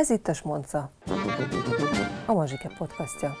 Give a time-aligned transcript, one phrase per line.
[0.00, 0.90] Ez itt a Smonca,
[2.26, 3.34] a Mazsike podcastja.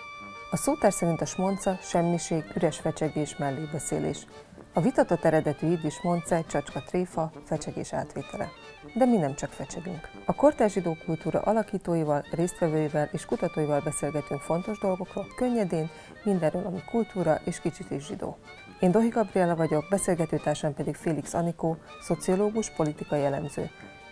[0.50, 4.26] A szótár szerint a smonca, semmiség, üres fecsegés, mellébeszélés.
[4.72, 8.48] A vitatott eredetű ídis monca egy csacska tréfa, fecsegés átvétele.
[8.94, 10.10] De mi nem csak fecsegünk.
[10.24, 15.90] A kortárs zsidó kultúra alakítóival, résztvevőivel és kutatóival beszélgetünk fontos dolgokról, könnyedén,
[16.24, 18.36] mindenről, ami kultúra és kicsit is zsidó.
[18.80, 23.70] Én Dohi Gabriela vagyok, beszélgetőtársam pedig Félix Anikó, szociológus, politikai elemző.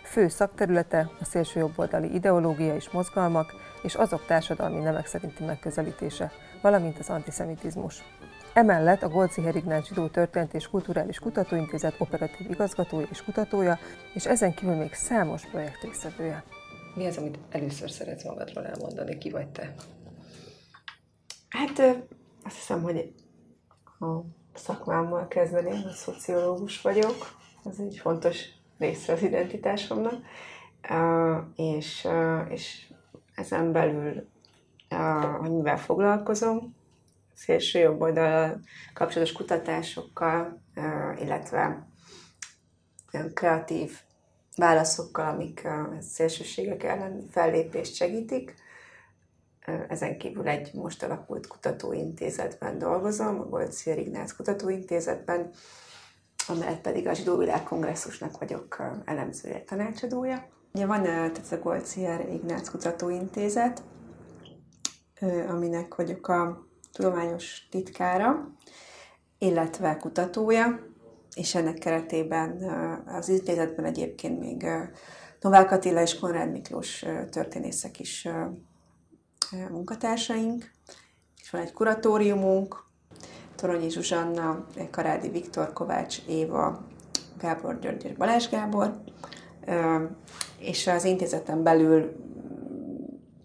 [0.09, 6.99] Fő szakterülete a szélső jobboldali ideológia és mozgalmak, és azok társadalmi nemek szerinti megközelítése, valamint
[6.99, 8.03] az antiszemitizmus.
[8.53, 13.79] Emellett a Golciher Ignác Zsidó Történet és Kulturális Kutatóintézet operatív igazgatója és kutatója,
[14.13, 16.43] és ezen kívül még számos projekt résztvevője.
[16.95, 19.17] Mi az, amit először szeretsz magadról elmondani?
[19.17, 19.73] Ki vagy te?
[21.49, 21.79] Hát
[22.43, 23.13] azt hiszem, hogy
[23.99, 24.19] a
[24.53, 27.15] szakmámmal kezdeném, a szociológus vagyok.
[27.65, 30.13] Ez egy fontos része az identitásomnak.
[31.55, 32.07] És,
[32.49, 32.87] és
[33.35, 34.27] ezen belül,
[35.39, 36.75] hogy mivel foglalkozom,
[37.33, 38.59] szélső jobb oldal
[38.93, 40.61] kapcsolatos kutatásokkal,
[41.19, 41.87] illetve
[43.33, 43.99] kreatív
[44.55, 48.53] válaszokkal, amik a szélsőségek ellen fellépést segítik.
[49.87, 55.51] Ezen kívül egy most alakult kutatóintézetben dolgozom, a Golcier Ignác Kutatóintézetben,
[56.49, 60.47] amellett pedig a Zsidó Világkongresszusnak vagyok elemzője, tanácsadója.
[60.73, 63.83] Ugye van tehát a Golcier Ignác Kutatóintézet,
[65.47, 68.55] aminek vagyok a tudományos titkára,
[69.37, 70.79] illetve kutatója,
[71.35, 72.63] és ennek keretében
[73.05, 74.65] az intézetben egyébként még
[75.39, 78.27] Novák Attila és Konrád Miklós történészek is
[79.69, 80.71] munkatársaink,
[81.41, 82.87] és van egy kuratóriumunk,
[83.59, 86.85] Toronyi Zsuzsanna, Karádi Viktor, Kovács Éva,
[87.39, 89.01] Gábor György és Balázs Gábor,
[90.59, 92.11] és az intézeten belül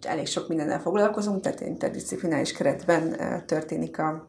[0.03, 4.29] elég sok mindennel foglalkozunk, tehát interdisziplinális keretben történik a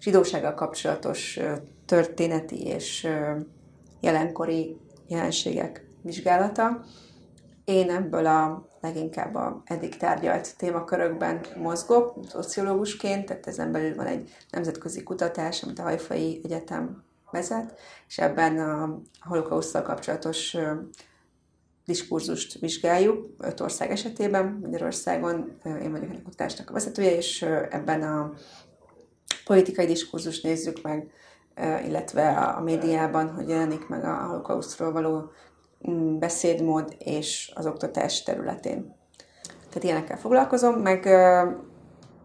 [0.00, 1.38] zsidósággal kapcsolatos
[1.86, 3.08] történeti és
[4.00, 6.84] jelenkori jelenségek vizsgálata.
[7.64, 14.30] Én ebből a leginkább a eddig tárgyalt témakörökben mozgok, szociológusként, tehát ezen belül van egy
[14.50, 17.78] nemzetközi kutatás, amit a Hajfai Egyetem vezet,
[18.08, 20.56] és ebben a holokausztal kapcsolatos
[21.84, 28.32] diskurzust vizsgáljuk öt ország esetében, Magyarországon én vagyok ennek a a vezetője, és ebben a
[29.44, 31.10] politikai diskurzust nézzük meg,
[31.86, 35.30] illetve a médiában, hogy jelenik meg a holokausztról való
[36.18, 38.96] beszédmód és az oktatás területén.
[39.68, 41.04] Tehát ilyenekkel foglalkozom, meg,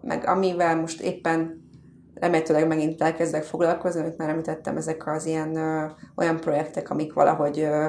[0.01, 1.61] meg amivel most éppen
[2.13, 7.59] remélhetőleg megint elkezdek foglalkozni, amit már említettem, ezek az ilyen ö, olyan projektek, amik valahogy
[7.59, 7.87] ö,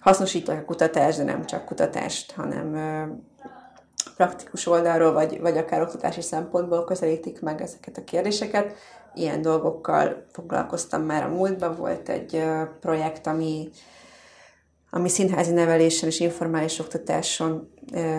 [0.00, 2.74] hasznosítják a kutatást, de nem csak kutatást, hanem
[4.16, 8.74] praktikus oldalról, vagy, vagy akár oktatási szempontból közelítik meg ezeket a kérdéseket.
[9.14, 11.76] Ilyen dolgokkal foglalkoztam már a múltban.
[11.76, 12.44] Volt egy
[12.80, 13.68] projekt, ami,
[14.94, 17.70] ami színházi nevelésen és informális oktatáson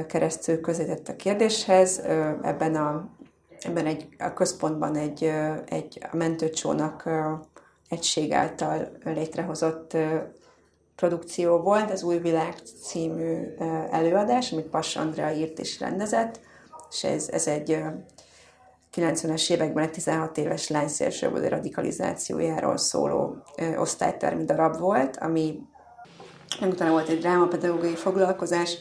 [0.08, 2.00] keresztül közelített a kérdéshez.
[2.42, 3.10] Ebben a,
[3.60, 5.32] ebben egy, a központban egy,
[5.66, 7.10] egy a mentőcsónak
[7.90, 9.98] egység által létrehozott
[10.96, 13.56] produkció volt, az Új Világ című
[13.92, 16.40] előadás, amit Pass Andrea írt és rendezett,
[16.90, 17.78] és ez, ez egy
[18.96, 23.36] 90-es években egy 16 éves lány szélsőbeli radikalizációjáról szóló
[23.78, 25.60] osztálytermi darab volt, ami
[26.62, 28.78] utána volt egy drámapedagógiai foglalkozás,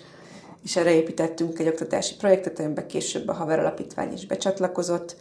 [0.62, 5.16] és erre építettünk egy oktatási projektet, amiben később a Haver Alapítvány is becsatlakozott,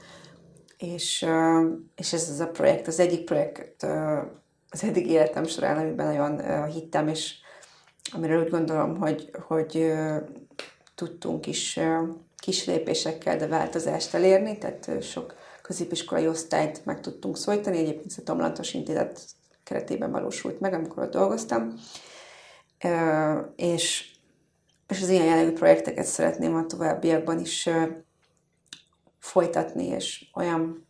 [0.77, 1.25] és,
[1.95, 3.83] és ez az a projekt, az egyik projekt
[4.69, 7.33] az eddig életem során, amiben nagyon hittem, és
[8.13, 9.93] amiről úgy gondolom, hogy, hogy
[10.95, 11.79] tudtunk is
[12.37, 18.73] kis lépésekkel, de változást elérni, tehát sok középiskolai osztályt meg tudtunk szólítani, egyébként a Tomlantos
[18.73, 19.19] Intézet
[19.63, 21.73] keretében valósult meg, amikor ott dolgoztam,
[23.55, 24.11] és,
[24.87, 27.69] és az ilyen jellegű projekteket szeretném a továbbiakban is
[29.19, 30.87] folytatni, és olyan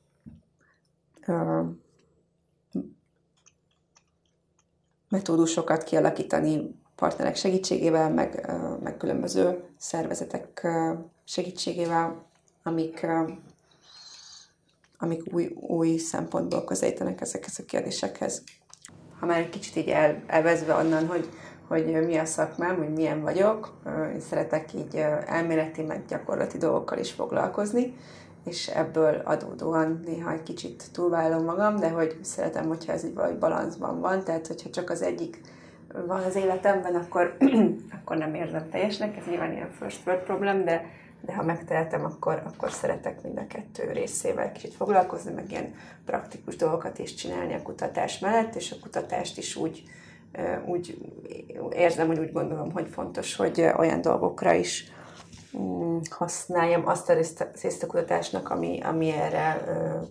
[5.09, 8.51] metódusokat kialakítani partnerek segítségével, meg,
[8.83, 10.67] meg különböző szervezetek
[11.23, 12.25] segítségével,
[12.63, 13.07] amik,
[14.97, 18.43] amik új, új szempontból közelítenek ezekhez a kérdésekhez.
[19.19, 21.29] Ha már egy kicsit így el, elvezve onnan, hogy,
[21.71, 23.73] hogy mi a szakmám, hogy milyen vagyok,
[24.13, 24.95] én szeretek így
[25.25, 27.95] elméleti, meg gyakorlati dolgokkal is foglalkozni,
[28.45, 33.37] és ebből adódóan néha egy kicsit túlvállalom magam, de hogy szeretem, hogyha ez így valahogy
[33.37, 35.41] balanszban van, tehát hogyha csak az egyik
[36.07, 37.37] van az életemben, akkor,
[38.01, 40.85] akkor nem érzem teljesnek, ez nyilván ilyen first world problem, de,
[41.21, 45.73] de ha megtehetem, akkor, akkor szeretek mind a kettő részével kicsit foglalkozni, meg ilyen
[46.05, 49.83] praktikus dolgokat is csinálni a kutatás mellett, és a kutatást is úgy,
[50.65, 50.97] úgy
[51.71, 54.91] érzem, hogy úgy gondolom, hogy fontos, hogy olyan dolgokra is
[55.57, 59.63] mm, használjam azt a részt a kutatásnak, ami, ami erre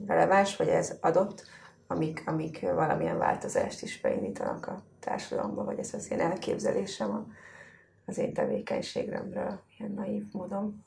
[0.06, 1.44] releváns, vagy ez adott,
[1.86, 7.34] amik, amik valamilyen változást is beindítanak a társadalomba, vagy ez az én elképzelésem
[8.06, 10.84] az én tevékenységemről, ilyen naív módon.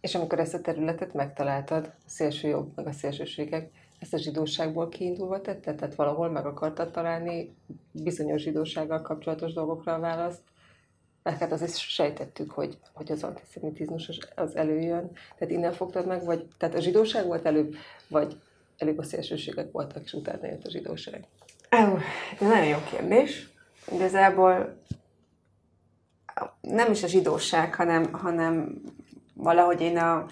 [0.00, 3.70] És amikor ezt a területet megtaláltad, a szélső jobb, meg a szélsőségek,
[4.06, 5.76] ezt a zsidóságból kiindulva tetted?
[5.76, 7.54] Tehát valahol meg akartad találni
[7.92, 10.40] bizonyos zsidósággal kapcsolatos dolgokra a választ?
[11.22, 15.10] Mert hát azért sejtettük, hogy, hogy az antiszemitizmus az előjön.
[15.38, 17.74] Tehát innen fogtad meg, vagy tehát a zsidóság volt előbb,
[18.08, 18.40] vagy
[18.78, 21.26] előbb a szélsőségek voltak, és utána jött a zsidóság?
[21.68, 23.48] Ez nagyon jó kérdés.
[23.92, 24.80] Igazából
[26.60, 28.80] nem is a zsidóság, hanem, hanem
[29.34, 30.26] valahogy én a,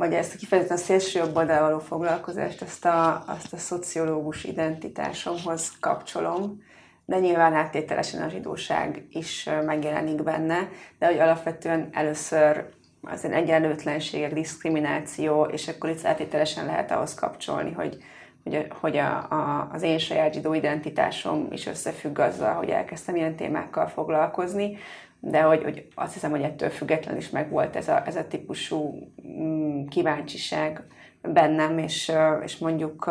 [0.00, 5.72] vagy ezt a kifejezetten a szélső jobb való foglalkozást, azt a, azt a szociológus identitásomhoz
[5.80, 6.62] kapcsolom,
[7.04, 10.68] de nyilván áttételesen a zsidóság is megjelenik benne,
[10.98, 12.68] de hogy alapvetően először
[13.02, 17.96] az egyenlőtlenségek, diszkrimináció, és akkor itt áttételesen lehet ahhoz kapcsolni, hogy,
[18.44, 23.36] hogy, hogy a, a, az én saját zsidó identitásom is összefügg azzal, hogy elkezdtem ilyen
[23.36, 24.76] témákkal foglalkozni,
[25.20, 29.12] de hogy, hogy azt hiszem, hogy ettől független is megvolt ez a, ez a típusú
[29.26, 30.84] mm, kíváncsiság
[31.22, 32.12] bennem, és,
[32.44, 33.10] és mondjuk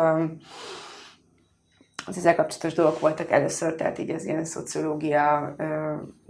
[2.06, 5.54] az ezzel kapcsolatos dolgok voltak először, tehát így az ilyen szociológia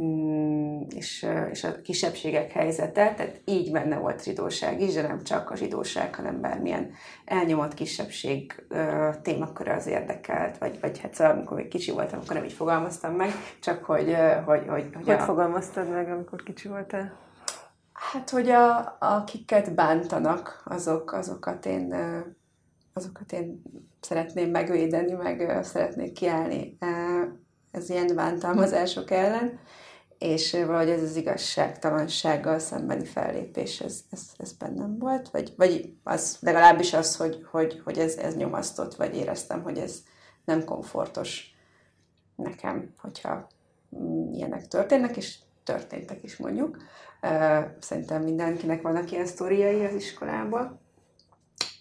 [0.03, 0.30] mm,
[0.89, 5.57] és, és a kisebbségek helyzete, tehát így benne volt zsidóság is, de nem csak a
[5.57, 6.91] zsidóság, hanem bármilyen
[7.25, 8.63] elnyomott kisebbség
[9.23, 13.15] témaköre az érdekelt, vagy, vagy hát szóval, amikor még kicsi voltam, akkor nem így fogalmaztam
[13.15, 13.31] meg,
[13.61, 14.17] csak hogy...
[14.45, 15.19] Hogy, hogy, hogy, hogy a...
[15.19, 17.13] fogalmaztad meg, amikor kicsi voltál?
[17.93, 21.95] Hát, hogy a, akiket bántanak, azok, azokat én
[22.93, 23.63] azokat én
[24.01, 26.79] szeretném megvédeni, meg szeretnék kiállni
[27.71, 29.59] ez ilyen bántalmazások ellen,
[30.21, 36.37] és valahogy ez az igazságtalansággal szembeni fellépés, ez, ez, ez bennem volt, vagy, vagy az,
[36.41, 40.03] legalábbis az, hogy, hogy, hogy ez, ez nyomasztott, vagy éreztem, hogy ez
[40.45, 41.55] nem komfortos
[42.37, 43.47] nekem, hogyha
[44.33, 46.77] ilyenek történnek, és történtek is mondjuk.
[47.81, 50.81] Szerintem mindenkinek vannak ilyen sztoriai az iskolából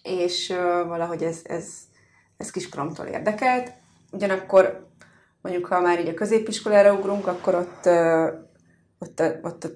[0.02, 0.48] és
[0.86, 1.66] valahogy ez, ez,
[2.36, 3.72] ez kiskoromtól érdekelt.
[4.12, 4.89] Ugyanakkor
[5.42, 7.86] mondjuk, ha már így a középiskolára ugrunk, akkor ott,
[8.98, 9.68] ott, a, ott a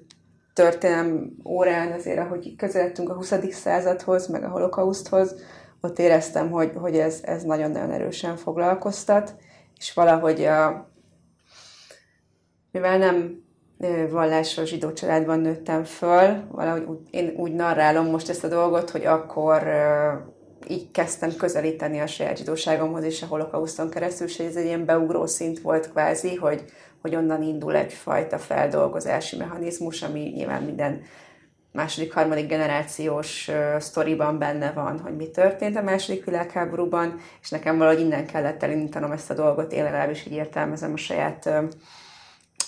[0.53, 3.33] történelem órán azért, ahogy közeledtünk a 20.
[3.51, 5.35] századhoz, meg a holokauszthoz,
[5.81, 9.35] ott éreztem, hogy, hogy ez, ez nagyon-nagyon erősen foglalkoztat,
[9.77, 10.89] és valahogy a,
[12.71, 13.43] mivel nem
[14.09, 19.05] vallásos zsidó családban nőttem föl, valahogy úgy, én úgy narrálom most ezt a dolgot, hogy
[19.05, 19.63] akkor
[20.69, 25.25] így kezdtem közelíteni a saját zsidóságomhoz és a holokauszton keresztül, és ez egy ilyen beugró
[25.25, 26.63] szint volt kvázi, hogy,
[27.01, 31.01] hogy onnan indul egyfajta feldolgozási mechanizmus, ami nyilván minden
[31.71, 37.77] második, harmadik generációs uh, sztoriban benne van, hogy mi történt a második világháborúban, és nekem
[37.77, 41.49] valahogy innen kellett elindítanom ezt a dolgot, én legalábbis így értelmezem a saját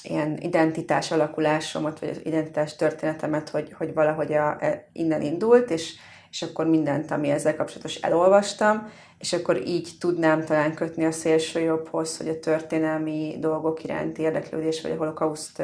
[0.03, 5.95] ilyen identitás alakulásomat, vagy az identitás történetemet, hogy, hogy valahogy a, e, innen indult, és,
[6.38, 11.60] és akkor mindent, ami ezzel kapcsolatos elolvastam, és akkor így tudnám talán kötni a szélső
[11.60, 15.63] jobbhoz, hogy a történelmi dolgok iránti érdeklődés, vagy a holokauszt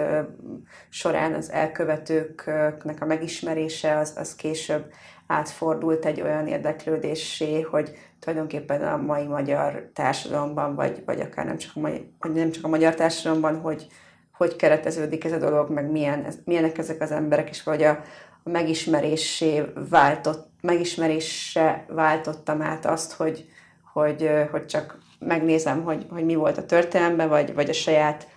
[0.89, 4.91] során az elkövetőknek a megismerése, az, az később
[5.27, 11.71] átfordult egy olyan érdeklődésé, hogy tulajdonképpen a mai magyar társadalomban, vagy, vagy akár nem csak,
[11.75, 13.87] a mai, nem csak a magyar társadalomban, hogy,
[14.33, 18.03] hogy kereteződik ez a dolog, meg milyen, milyenek ezek az emberek, és vagy a,
[18.43, 23.45] a megismerésé váltott, megismerésre váltottam át azt, hogy,
[23.93, 28.27] hogy, hogy csak megnézem, hogy, hogy mi volt a történelemben, vagy, vagy a saját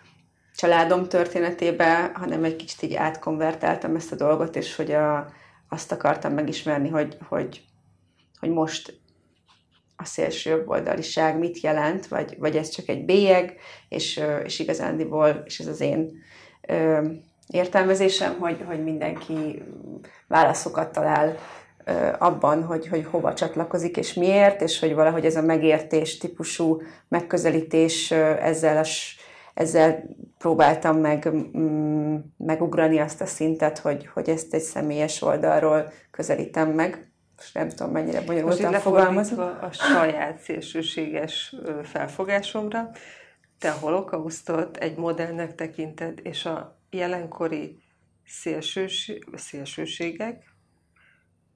[0.57, 5.33] családom történetében, hanem egy kicsit így átkonvertáltam ezt a dolgot, és hogy a,
[5.69, 7.65] azt akartam megismerni, hogy, hogy,
[8.41, 9.01] hogy most
[9.97, 13.57] a szélső jobboldaliság mit jelent, vagy, vagy ez csak egy bélyeg,
[13.89, 16.23] és, és igazándiból, és ez az én
[17.47, 19.63] értelmezésem, hogy, hogy mindenki
[20.27, 21.37] válaszokat talál
[22.19, 28.11] abban, hogy, hogy hova csatlakozik és miért, és hogy valahogy ez a megértés típusú megközelítés
[28.11, 28.85] ezzel, a,
[29.55, 30.05] ezzel
[30.39, 37.11] próbáltam meg, mm, megugrani azt a szintet, hogy, hogy ezt egy személyes oldalról közelítem meg
[37.37, 39.59] most nem tudom mennyire bonyolultan fogalmazva.
[39.59, 42.91] a saját szélsőséges felfogásomra,
[43.59, 47.79] te a holokausztot egy modellnek tekinted, és a jelenkori
[48.27, 50.55] szélsőség, szélsőségek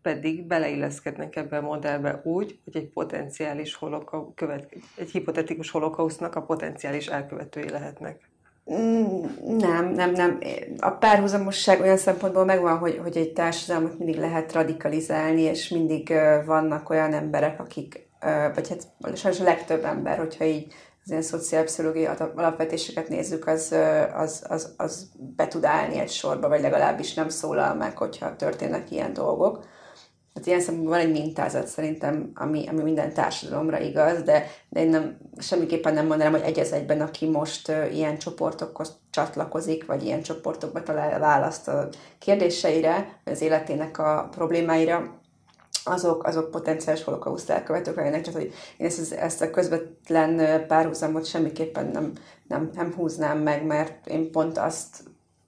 [0.02, 6.42] pedig beleilleszkednek ebbe a modellbe úgy, hogy egy potenciális holokau, követ, egy hipotetikus holokausznak a
[6.42, 8.28] potenciális elkövetői lehetnek.
[8.72, 9.24] Mm,
[9.58, 10.38] nem, nem, nem.
[10.78, 16.12] A párhuzamosság olyan szempontból megvan, hogy, hogy egy társadalmat mindig lehet radikalizálni, és mindig
[16.46, 18.08] vannak olyan emberek, akik,
[18.54, 20.74] vagy hát sajnos a legtöbb ember, hogyha így
[21.10, 23.74] az ilyen szociálpszichológiai alapvetéseket nézzük, az,
[24.14, 28.90] az, az, az be tud állni egy sorba, vagy legalábbis nem szólal meg, hogyha történnek
[28.90, 29.64] ilyen dolgok.
[30.34, 34.88] Hát ilyen szempontból van egy mintázat szerintem, ami, ami minden társadalomra igaz, de, de én
[34.88, 40.22] nem, semmiképpen nem mondanám, hogy egy az egyben, aki most ilyen csoportokhoz csatlakozik, vagy ilyen
[40.22, 41.88] csoportokba talál választ a
[42.18, 45.19] kérdéseire, vagy az életének a problémáira,
[45.84, 51.86] azok, azok potenciális holokauszt elkövetők lennének, tehát hogy én ezt, ezt a közvetlen párhuzamot semmiképpen
[51.86, 52.12] nem,
[52.48, 55.02] nem, nem húznám meg, mert én pont azt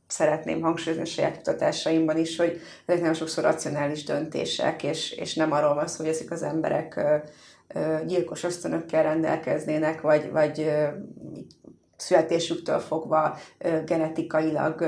[0.06, 5.52] szeretném hangsúlyozni a saját kutatásaimban is, hogy ezek nagyon sokszor racionális döntések, és, és nem
[5.52, 7.00] arról van szó, hogy ezek az emberek
[8.06, 10.70] gyilkos ösztönökkel rendelkeznének, vagy, vagy
[11.96, 13.38] születésüktől fogva
[13.84, 14.84] genetikailag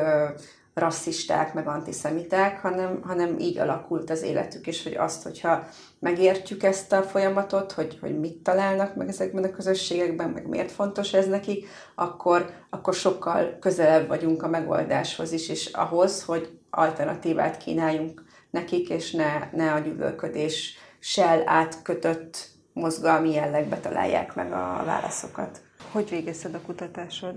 [0.74, 5.66] rasszisták, meg antiszemiták, hanem, hanem így alakult az életük, és hogy azt, hogyha
[5.98, 11.12] megértjük ezt a folyamatot, hogy, hogy mit találnak meg ezekben a közösségekben, meg miért fontos
[11.12, 18.24] ez nekik, akkor, akkor sokkal közelebb vagyunk a megoldáshoz is, és ahhoz, hogy alternatívát kínáljunk
[18.50, 25.60] nekik, és ne, ne a gyűlölködéssel átkötött mozgalmi jellegbe találják meg a válaszokat.
[25.92, 27.34] Hogy végezted a kutatásod?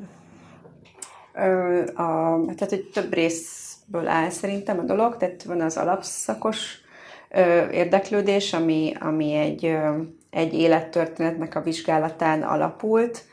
[1.96, 6.82] A, tehát, hogy több részből áll szerintem a dolog, tehát van az alapszakos
[7.72, 9.78] érdeklődés, ami, ami egy,
[10.30, 13.24] egy élettörténetnek a vizsgálatán alapult,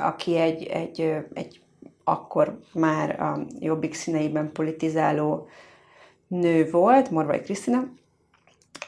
[0.00, 1.60] aki egy, egy, egy
[2.04, 5.48] akkor már a jobbik színeiben politizáló
[6.26, 7.88] nő volt, Morvai Krisztina,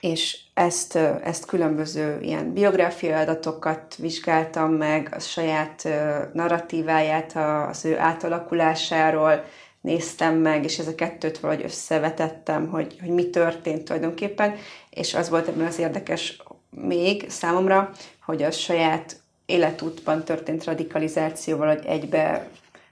[0.00, 5.88] és ezt, ezt különböző ilyen biográfiai adatokat vizsgáltam meg, a saját
[6.32, 7.36] narratíváját
[7.70, 9.44] az ő átalakulásáról
[9.80, 14.54] néztem meg, és ez a kettőt valahogy összevetettem, hogy, hogy mi történt tulajdonképpen,
[14.90, 17.90] és az volt ebben az érdekes még számomra,
[18.24, 22.48] hogy a saját életútban történt radikalizációval, hogy egybe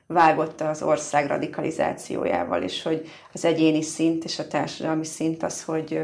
[0.07, 6.01] vágott az ország radikalizációjával, és hogy az egyéni szint és a társadalmi szint az, hogy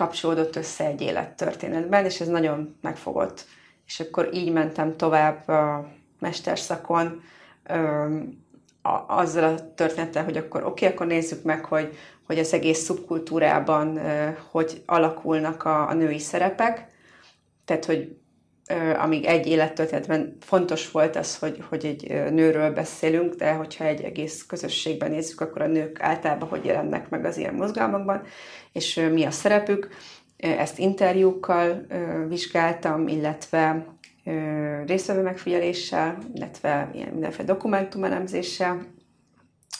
[0.00, 3.44] kapcsolódott össze egy élettörténetben, és ez nagyon megfogott.
[3.86, 5.88] És akkor így mentem tovább a
[6.18, 7.22] mesterszakon,
[9.06, 14.00] azzal a történettel, hogy akkor oké, okay, akkor nézzük meg, hogy, hogy az egész szubkultúrában
[14.50, 16.88] hogy alakulnak a, a női szerepek,
[17.64, 18.16] tehát, hogy
[18.98, 24.46] amíg egy élettörténetben fontos volt az, hogy, hogy egy nőről beszélünk, de hogyha egy egész
[24.46, 28.22] közösségben nézzük, akkor a nők általában hogy jelennek meg az ilyen mozgalmakban,
[28.72, 29.88] és mi a szerepük.
[30.36, 31.86] Ezt interjúkkal
[32.28, 33.86] vizsgáltam, illetve
[34.86, 38.86] részvevő megfigyeléssel, illetve ilyen mindenféle dokumentumelemzéssel,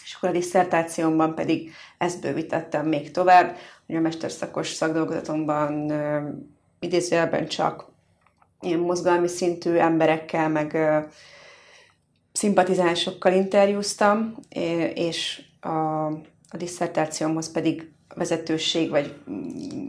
[0.04, 3.56] és akkor a diszertációmban pedig ezt bővítettem még tovább,
[3.86, 5.92] hogy a mesterszakos szakdolgozatomban
[6.80, 7.88] idézőjelben csak
[8.60, 10.76] ilyen mozgalmi szintű emberekkel, meg
[12.32, 14.36] szimpatizánsokkal interjúztam,
[14.94, 16.06] és a,
[16.48, 19.14] a diszertációmhoz pedig vezetőség, vagy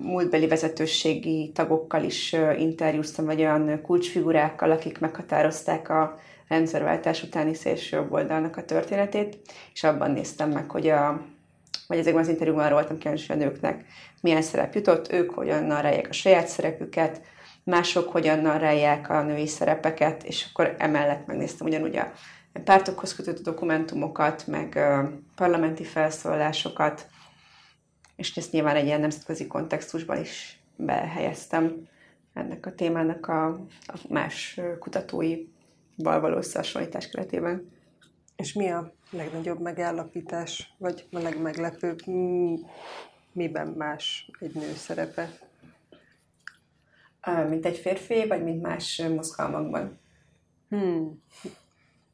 [0.02, 8.58] múltbeli vezetőségi tagokkal is interjúztam, vagy olyan kulcsfigurákkal, akik meghatározták a rendszerváltás utáni szélső oldalnak
[8.58, 9.38] a történetét,
[9.74, 11.22] és abban néztem meg, hogy a,
[11.88, 13.86] vagy ezekben az interjúban arról voltam kíváncsi, a nőknek
[14.22, 17.22] milyen szerep jutott, ők hogyan narrálják a saját szerepüket,
[17.64, 22.12] mások hogyan narrálják a női szerepeket, és akkor emellett megnéztem ugyanúgy a
[22.64, 24.80] pártokhoz kötött dokumentumokat, meg
[25.36, 27.08] parlamenti felszólalásokat,
[28.16, 31.88] és ezt nyilván egy ilyen nemzetközi kontextusban is behelyeztem
[32.34, 33.46] ennek a témának a,
[33.86, 35.50] a más kutatóival
[35.96, 37.72] való összehasonlítás keretében.
[38.36, 42.00] És mi a legnagyobb megállapítás, vagy a legmeglepőbb,
[43.32, 45.30] miben más egy nő szerepe?
[47.50, 50.00] Mint egy férfi, vagy mint más mozgalmakban?
[50.70, 51.24] Hmm.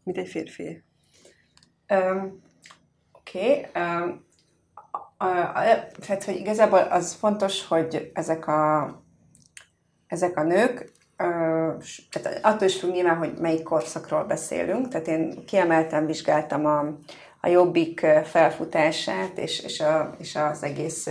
[0.04, 0.84] Mint egy férfi.
[1.90, 2.42] Um,
[3.12, 3.68] Oké.
[3.70, 3.84] Okay.
[3.84, 4.26] Um,
[6.00, 8.92] tehát, hogy igazából az fontos, hogy ezek a,
[10.08, 10.92] ezek a nők,
[12.12, 16.80] tehát attól is függ nyilván, hogy melyik korszakról beszélünk, tehát én kiemeltem, vizsgáltam a,
[17.42, 21.08] a jobbik felfutását, és, és, a, és az egész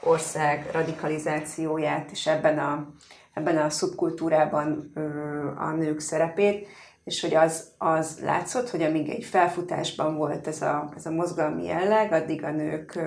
[0.00, 2.88] ország radikalizációját, és ebben a,
[3.34, 4.92] ebben a szubkultúrában
[5.58, 6.66] a nők szerepét,
[7.04, 11.64] és hogy az, az látszott, hogy amíg egy felfutásban volt ez a, ez a mozgalmi
[11.64, 12.98] jelleg, addig a nők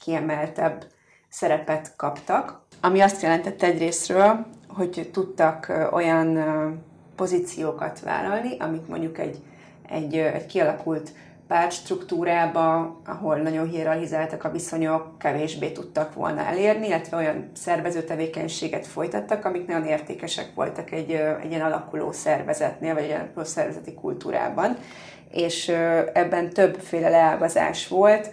[0.00, 0.86] kiemeltebb
[1.28, 6.38] szerepet kaptak, ami azt jelentett egyrésztről, hogy tudtak olyan
[7.16, 9.38] pozíciókat vállalni, amit mondjuk egy,
[9.88, 11.12] egy, egy kialakult
[11.48, 19.44] pártstruktúrába, ahol nagyon hierarchizáltak a viszonyok, kevésbé tudtak volna elérni, illetve olyan szervező tevékenységet folytattak,
[19.44, 21.10] amik nagyon értékesek voltak egy,
[21.42, 24.76] egy ilyen alakuló szervezetnél, vagy egy alakuló szervezeti kultúrában.
[25.30, 25.68] És
[26.12, 28.30] ebben többféle leágazás volt,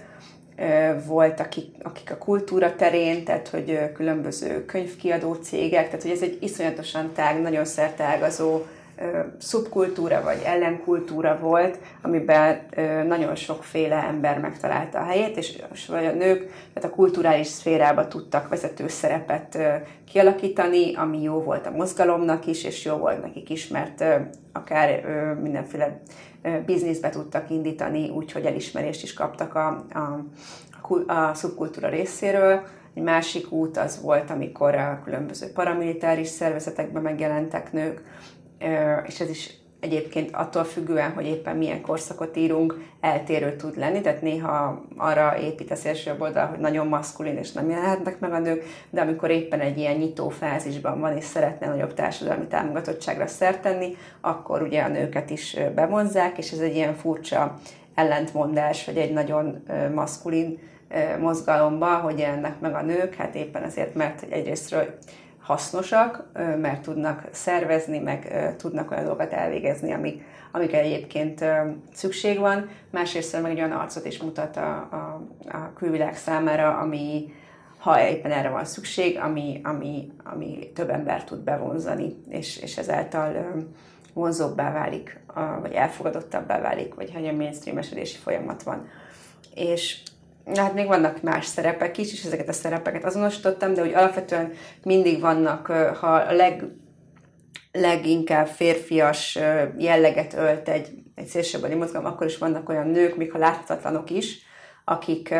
[1.05, 6.37] volt, akik, akik a kultúra terén, tehát hogy különböző könyvkiadó cégek, tehát hogy ez egy
[6.41, 8.61] iszonyatosan tág, nagyon szerteágazó
[9.37, 12.59] szubkultúra vagy ellenkultúra volt, amiben
[13.07, 18.47] nagyon sokféle ember megtalálta a helyét, és vagy a nők tehát a kulturális szférába tudtak
[18.47, 19.57] vezető szerepet
[20.11, 24.03] kialakítani, ami jó volt a mozgalomnak is, és jó volt nekik is, mert
[24.53, 25.03] akár
[25.41, 26.01] mindenféle
[26.65, 32.61] bizniszbe tudtak indítani, úgyhogy elismerést is kaptak a, a, a szubkultúra részéről.
[32.93, 38.01] Egy másik út az volt, amikor a különböző paramilitáris szervezetekben megjelentek nők,
[39.05, 44.21] és ez is egyébként attól függően, hogy éppen milyen korszakot írunk, eltérő tud lenni, tehát
[44.21, 48.63] néha arra épít a szélső oldal, hogy nagyon maszkulin és nem jelenhetnek meg a nők,
[48.89, 53.95] de amikor éppen egy ilyen nyitó fázisban van és szeretne nagyobb társadalmi támogatottságra szert tenni,
[54.21, 57.59] akkor ugye a nőket is bevonzák, és ez egy ilyen furcsa
[57.95, 59.63] ellentmondás, hogy egy nagyon
[59.93, 60.59] maszkulin
[61.19, 64.97] mozgalomba, hogy jelennek meg a nők, hát éppen azért, mert egyrésztről
[65.49, 71.45] hasznosak, mert tudnak szervezni, meg tudnak olyan dolgokat elvégezni, amik, amik egyébként
[71.93, 72.69] szükség van.
[72.89, 75.21] Másrészt meg egy olyan arcot is mutat a, a,
[75.57, 77.33] a külvilág számára, ami,
[77.77, 83.55] ha éppen erre van szükség, ami, ami, ami több ember tud bevonzani, és, és ezáltal
[84.13, 85.19] vonzóbbá válik,
[85.61, 88.87] vagy elfogadottabbá válik, vagy hogy a mainstreamesedési folyamat van.
[89.55, 90.01] És
[90.55, 94.51] hát még vannak más szerepek is, és ezeket a szerepeket azonosítottam, de úgy alapvetően
[94.83, 95.67] mindig vannak,
[95.99, 96.63] ha a leg,
[97.71, 99.39] leginkább férfias
[99.77, 104.47] jelleget ölt egy, egy szélsőbeli mozgalom, akkor is vannak olyan nők, még ha láthatatlanok is,
[104.85, 105.33] akik,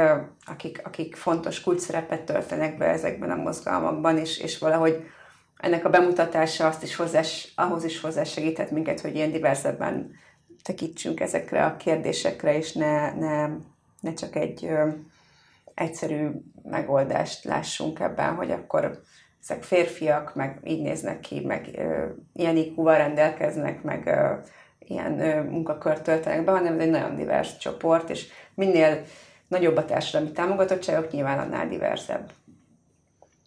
[0.45, 5.03] akik, akik fontos kulcsszerepet töltenek be ezekben a mozgalmakban, és, és valahogy
[5.57, 7.21] ennek a bemutatása azt is hozzá,
[7.55, 10.11] ahhoz is hozzásegíthet minket, hogy ilyen diverzebben
[10.63, 13.49] tekintsünk ezekre a kérdésekre, és ne, ne
[13.99, 14.89] ne csak egy ö,
[15.73, 16.27] egyszerű
[16.63, 19.01] megoldást lássunk ebben, hogy akkor
[19.41, 24.33] ezek férfiak, meg így néznek ki, meg ö, ilyen iq rendelkeznek, meg ö,
[24.79, 29.03] ilyen ö, munkakört töltenek be, hanem ez egy nagyon divers csoport, és minél
[29.47, 32.31] nagyobb a társadalmi támogatottságok, nyilván annál diversebb.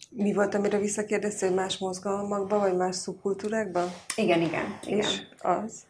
[0.09, 3.93] Mi volt, amire visszakérdeztél, hogy más mozgalmakban, vagy más szubkultúrákban?
[4.15, 4.79] Igen, igen.
[4.85, 4.97] igen.
[4.97, 5.85] És az?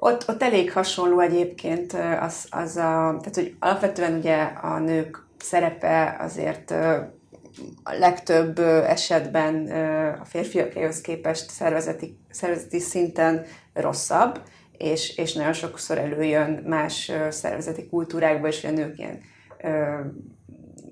[0.00, 6.16] Ott, ott elég hasonló egyébként az, az a, tehát hogy alapvetően ugye a nők szerepe
[6.20, 6.70] azért
[7.82, 9.66] a legtöbb esetben
[10.20, 14.42] a férfiakhoz képest szervezeti, szervezeti szinten rosszabb,
[14.76, 19.20] és, és nagyon sokszor előjön más szervezeti kultúrákban is, hogy a nők ilyen
[19.62, 20.00] ö,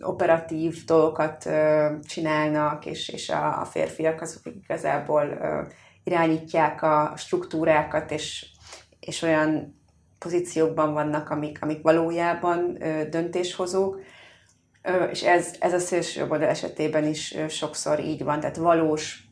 [0.01, 5.61] operatív dolgokat ö, csinálnak, és, és a, a férfiak azok igazából ö,
[6.05, 8.47] irányítják a struktúrákat, és
[9.07, 9.81] és olyan
[10.19, 14.01] pozíciókban vannak, amik, amik valójában ö, döntéshozók,
[14.83, 19.29] ö, és ez, ez a szélső oldal esetében is ö, sokszor így van, tehát valós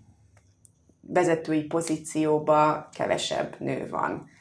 [1.01, 4.33] vezetői pozícióba kevesebb nő van.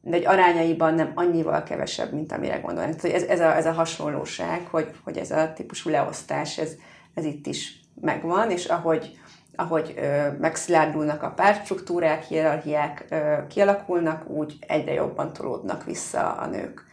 [0.00, 2.96] De egy arányaiban nem annyival kevesebb, mint amire gondolnak.
[2.96, 6.76] Tehát ez, ez, a, ez a hasonlóság, hogy, hogy ez a típusú leosztás, ez,
[7.14, 9.20] ez itt is megvan, és ahogy
[9.54, 16.84] ahogy ö, megszilárdulnak a pártstruktúrák, hierarchiák ö, kialakulnak, úgy egyre jobban tolódnak vissza a nők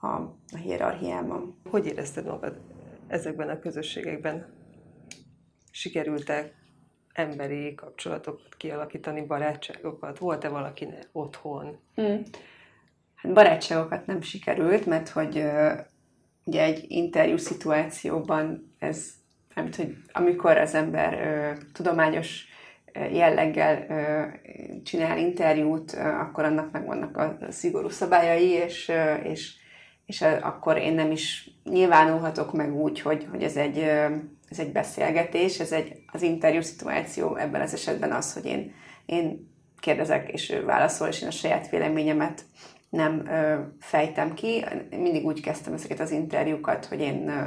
[0.00, 1.60] a, a hierarchiában.
[1.70, 2.60] Hogy érezted magad
[3.06, 4.46] ezekben a közösségekben?
[5.70, 6.52] Sikerült-e
[7.12, 10.18] emberi kapcsolatokat kialakítani, barátságokat?
[10.18, 11.78] Volt-e valaki otthon?
[11.94, 12.22] Hmm.
[13.14, 15.72] Hát barátságokat nem sikerült, mert hogy ö,
[16.44, 19.17] ugye egy interjú szituációban ez
[19.62, 22.46] mert hogy amikor az ember ö, tudományos
[23.12, 24.22] jelleggel ö,
[24.82, 29.54] csinál interjút, ö, akkor annak megvannak a szigorú szabályai, és, ö, és,
[30.06, 34.06] és akkor én nem is nyilvánulhatok meg úgy, hogy, hogy ez, egy, ö,
[34.50, 38.74] ez egy beszélgetés, ez egy, az interjú szituáció ebben az esetben az, hogy én,
[39.06, 42.44] én kérdezek, és ő válaszol, és én a saját véleményemet
[42.88, 44.64] nem ö, fejtem ki.
[44.90, 47.42] Mindig úgy kezdtem ezeket az interjúkat, hogy én ö,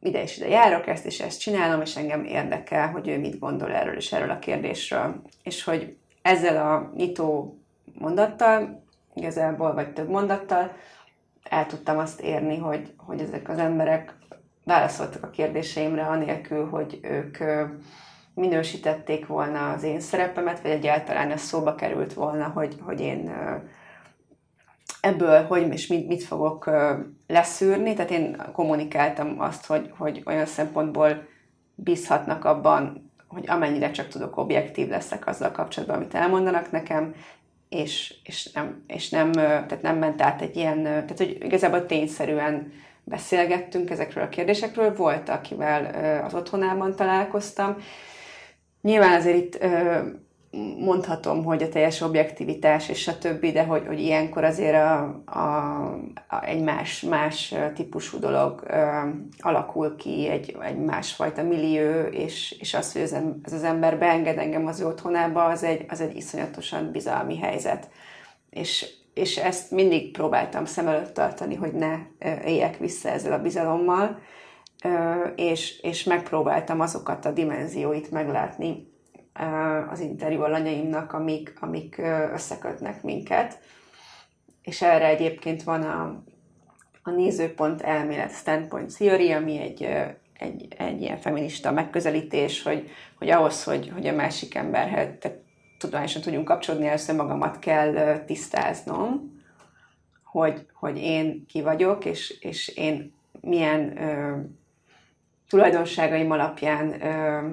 [0.00, 3.72] ide és ide járok, ezt és ezt csinálom, és engem érdekel, hogy ő mit gondol
[3.72, 5.22] erről és erről a kérdésről.
[5.42, 7.58] És hogy ezzel a nyitó
[7.98, 8.82] mondattal
[9.14, 10.72] igazából, vagy több mondattal,
[11.42, 14.14] el tudtam azt érni, hogy, hogy ezek az emberek
[14.64, 17.38] válaszoltak a kérdéseimre, anélkül, hogy ők
[18.34, 23.32] minősítették volna az én szerepemet, vagy egyáltalán ez szóba került volna, hogy, hogy én
[25.00, 26.70] ebből hogy és mit, mit fogok
[27.26, 31.26] leszűrni, tehát én kommunikáltam azt, hogy, hogy olyan szempontból
[31.74, 37.14] bízhatnak abban, hogy amennyire csak tudok objektív leszek azzal kapcsolatban, amit elmondanak nekem,
[37.68, 42.72] és, és, nem, és nem, tehát nem ment át egy ilyen, tehát hogy igazából tényszerűen
[43.04, 47.76] beszélgettünk ezekről a kérdésekről, volt, akivel az otthonában találkoztam.
[48.82, 49.64] Nyilván azért itt
[50.78, 55.38] mondhatom, hogy a teljes objektivitás és a többi, de hogy, hogy ilyenkor azért a, a,
[56.28, 58.86] a, egy más, más típusú dolog ö,
[59.38, 64.66] alakul ki, egy, egy másfajta millió, és, és az, hogy ez, az ember beenged engem
[64.66, 67.88] az ő otthonába, az egy, az egy iszonyatosan bizalmi helyzet.
[68.50, 71.96] És, és ezt mindig próbáltam szem előtt tartani, hogy ne
[72.44, 74.18] éljek vissza ezzel a bizalommal,
[75.36, 78.87] és, és megpróbáltam azokat a dimenzióit meglátni,
[79.90, 83.58] az interjú alanyaimnak, amik, amik összekötnek minket.
[84.62, 86.22] És erre egyébként van a,
[87.02, 89.82] a nézőpont elmélet standpoint theory, ami egy,
[90.38, 95.38] egy, egy ilyen feminista megközelítés, hogy, hogy ahhoz, hogy, hogy a másik emberhez tehát
[95.78, 99.36] tudományosan tudjunk kapcsolódni, először magamat kell tisztáznom,
[100.24, 104.36] hogy, hogy én ki vagyok, és, és én milyen ö,
[105.48, 107.50] tulajdonságaim alapján ö,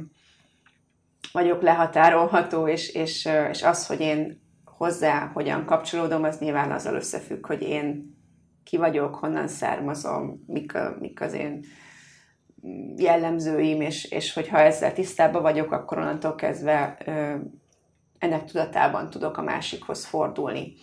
[1.31, 7.45] vagyok lehatárolható, és, és, és az, hogy én hozzá hogyan kapcsolódom, az nyilván azzal összefügg,
[7.45, 8.17] hogy én
[8.63, 11.65] ki vagyok, honnan származom, mik, mik az én
[12.95, 17.35] jellemzőim, és, és hogyha ezzel tisztában vagyok, akkor onnantól kezdve ö,
[18.19, 20.73] ennek tudatában tudok a másikhoz fordulni.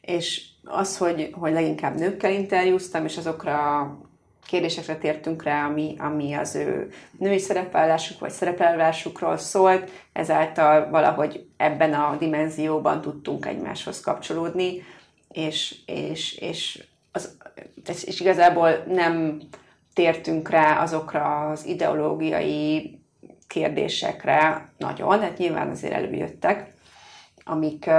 [0.00, 4.09] És az, hogy, hogy leginkább nőkkel interjúztam, és azokra a
[4.46, 11.94] kérdésekre tértünk rá, ami, ami az ő női szerepvállásuk vagy szerepelvásukról szólt, ezáltal valahogy ebben
[11.94, 14.82] a dimenzióban tudtunk egymáshoz kapcsolódni,
[15.28, 17.36] és, és, és, az,
[18.04, 19.40] és igazából nem
[19.92, 22.98] tértünk rá azokra az ideológiai
[23.46, 26.74] kérdésekre nagyon, hát nyilván azért előjöttek,
[27.44, 27.90] amik,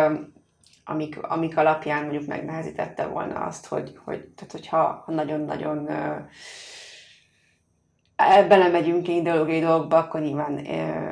[0.91, 5.89] amik, amik alapján mondjuk megnehezítette volna azt, hogy, hogy tehát hogyha nagyon-nagyon
[8.47, 10.65] belemegyünk ideológiai dolgokba, akkor nyilván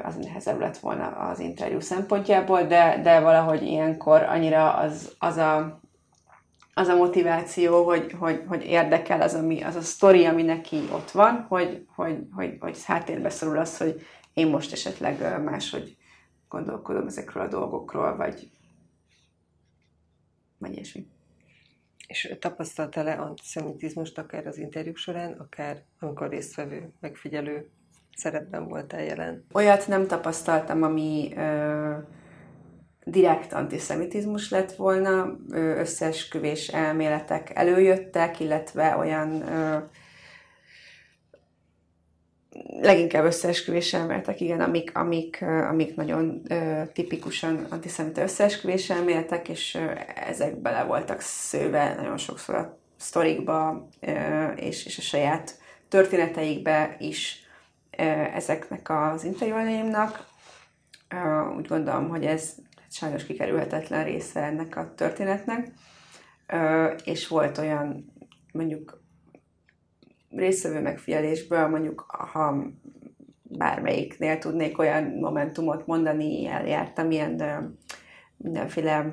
[0.03, 5.79] az nehezebb lett volna az interjú szempontjából, de, de valahogy ilyenkor annyira az, az a
[6.73, 11.11] az a motiváció, hogy, hogy, hogy érdekel az, ami, az a sztori, ami neki ott
[11.11, 14.01] van, hogy, hogy, hogy, hogy háttérbe szorul az, hogy
[14.33, 15.97] én most esetleg máshogy
[16.49, 18.49] gondolkodom ezekről a dolgokról, vagy,
[20.59, 21.07] vagy ilyesmi.
[22.07, 27.69] És tapasztalta-e antiszemitizmust akár az interjúk során, akár amikor résztvevő, megfigyelő
[28.15, 29.45] szerepben voltál jelen?
[29.53, 31.97] Olyat nem tapasztaltam, ami ö,
[33.03, 39.77] direkt antiszemitizmus lett volna, ö, összeesküvés elméletek előjöttek, illetve olyan ö,
[42.89, 49.77] leginkább összeesküvés elméletek, igen, amik, amik, amik nagyon uh, tipikusan antiszemita összeesküvés elméletek, és
[50.15, 53.87] ezek bele voltak szőve nagyon sokszor a sztorikba,
[54.55, 57.43] és, és a saját történeteikbe is
[57.97, 60.27] uh, ezeknek az interjúanyaimnak.
[61.13, 62.53] Uh, úgy gondolom, hogy ez
[62.91, 65.67] sajnos kikerülhetetlen része ennek a történetnek,
[67.03, 68.13] és volt olyan
[68.51, 69.01] mondjuk
[70.31, 72.63] részvevő megfigyelésből mondjuk, ha
[73.41, 77.77] bármelyiknél tudnék olyan momentumot mondani, eljártam ilyen
[78.37, 79.11] mindenféle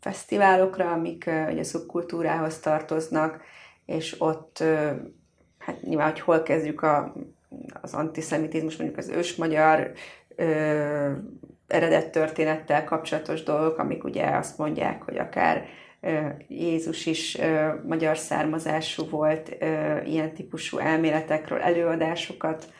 [0.00, 3.42] fesztiválokra, amik ugye szubkultúrához tartoznak,
[3.86, 4.64] és ott,
[5.58, 7.14] hát nyilván, hogy hol kezdjük a,
[7.80, 9.92] az antiszemitizmus, mondjuk az ősmagyar
[10.36, 11.12] ö,
[11.66, 15.64] eredet történettel kapcsolatos dolgok, amik ugye azt mondják, hogy akár
[16.48, 17.38] Jézus is
[17.86, 19.56] magyar származású volt,
[20.04, 22.72] ilyen típusú elméletekről előadásokat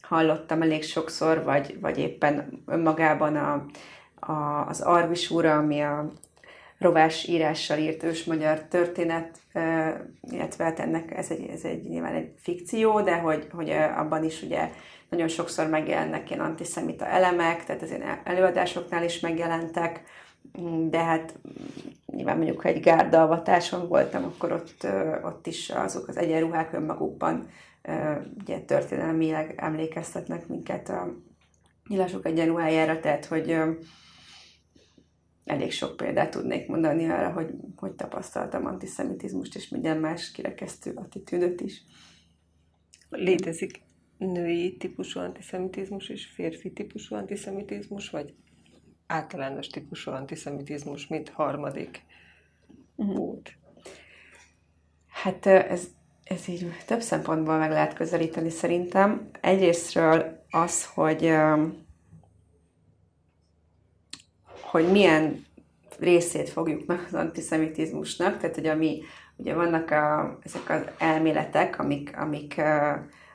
[0.00, 3.66] hallottam elég sokszor, vagy, vagy éppen önmagában a,
[4.32, 6.12] a, az Arvis úra, ami a
[6.78, 9.38] rovás írással írt ős magyar történet,
[10.30, 14.42] illetve hát ennek ez egy, ez egy nyilván egy fikció, de hogy, hogy abban is
[14.42, 14.70] ugye
[15.08, 20.02] nagyon sokszor megjelennek ilyen antiszemita elemek, tehát az ilyen előadásoknál is megjelentek,
[20.88, 21.38] de hát
[22.06, 24.86] nyilván mondjuk, ha egy gárdalvatáson voltam, akkor ott,
[25.22, 27.48] ott is azok az egyenruhák önmagukban
[28.40, 31.14] ugye történelmileg emlékeztetnek minket a
[31.88, 33.56] nyilasok egyenruhájára, tehát hogy
[35.44, 41.60] elég sok példát tudnék mondani arra, hogy, hogy tapasztaltam antiszemitizmust és minden más kirekesztő attitűdöt
[41.60, 41.82] is.
[43.10, 43.82] Létezik
[44.18, 48.34] női típusú antiszemitizmus és férfi típusú antiszemitizmus, vagy
[49.06, 52.02] általános típusú antiszemitizmus, mint harmadik
[52.96, 53.18] uh-huh.
[53.18, 53.56] út?
[55.08, 55.86] Hát ez,
[56.24, 59.28] ez így több szempontból meg lehet közelíteni szerintem.
[59.40, 61.34] Egyrésztről az, hogy
[64.60, 65.44] hogy milyen
[65.98, 69.02] részét fogjuk meg az antiszemitizmusnak, tehát hogy ami,
[69.36, 72.60] ugye vannak a, ezek az elméletek, amik, amik,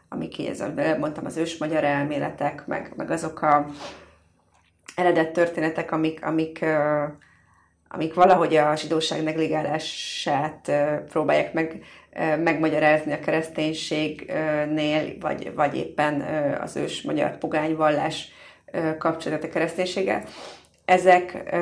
[0.09, 0.63] amik így, ez,
[0.99, 3.65] mondtam, az ős magyar elméletek, meg, meg azok a
[4.99, 6.65] eredet történetek, amik, amik,
[7.87, 10.71] amik valahogy a zsidóság negligálását
[11.09, 11.83] próbálják meg,
[12.43, 16.21] megmagyarázni a kereszténységnél, vagy, vagy éppen
[16.61, 18.27] az ős magyar pogányvallás
[18.97, 20.23] kapcsolat a kereszténységgel
[20.89, 21.53] ezek,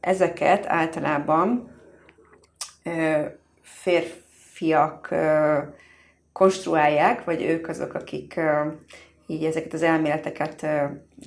[0.00, 1.70] ezeket általában
[3.62, 5.14] férfiak
[6.32, 8.40] konstruálják, vagy ők azok, akik
[9.26, 10.66] így ezeket az elméleteket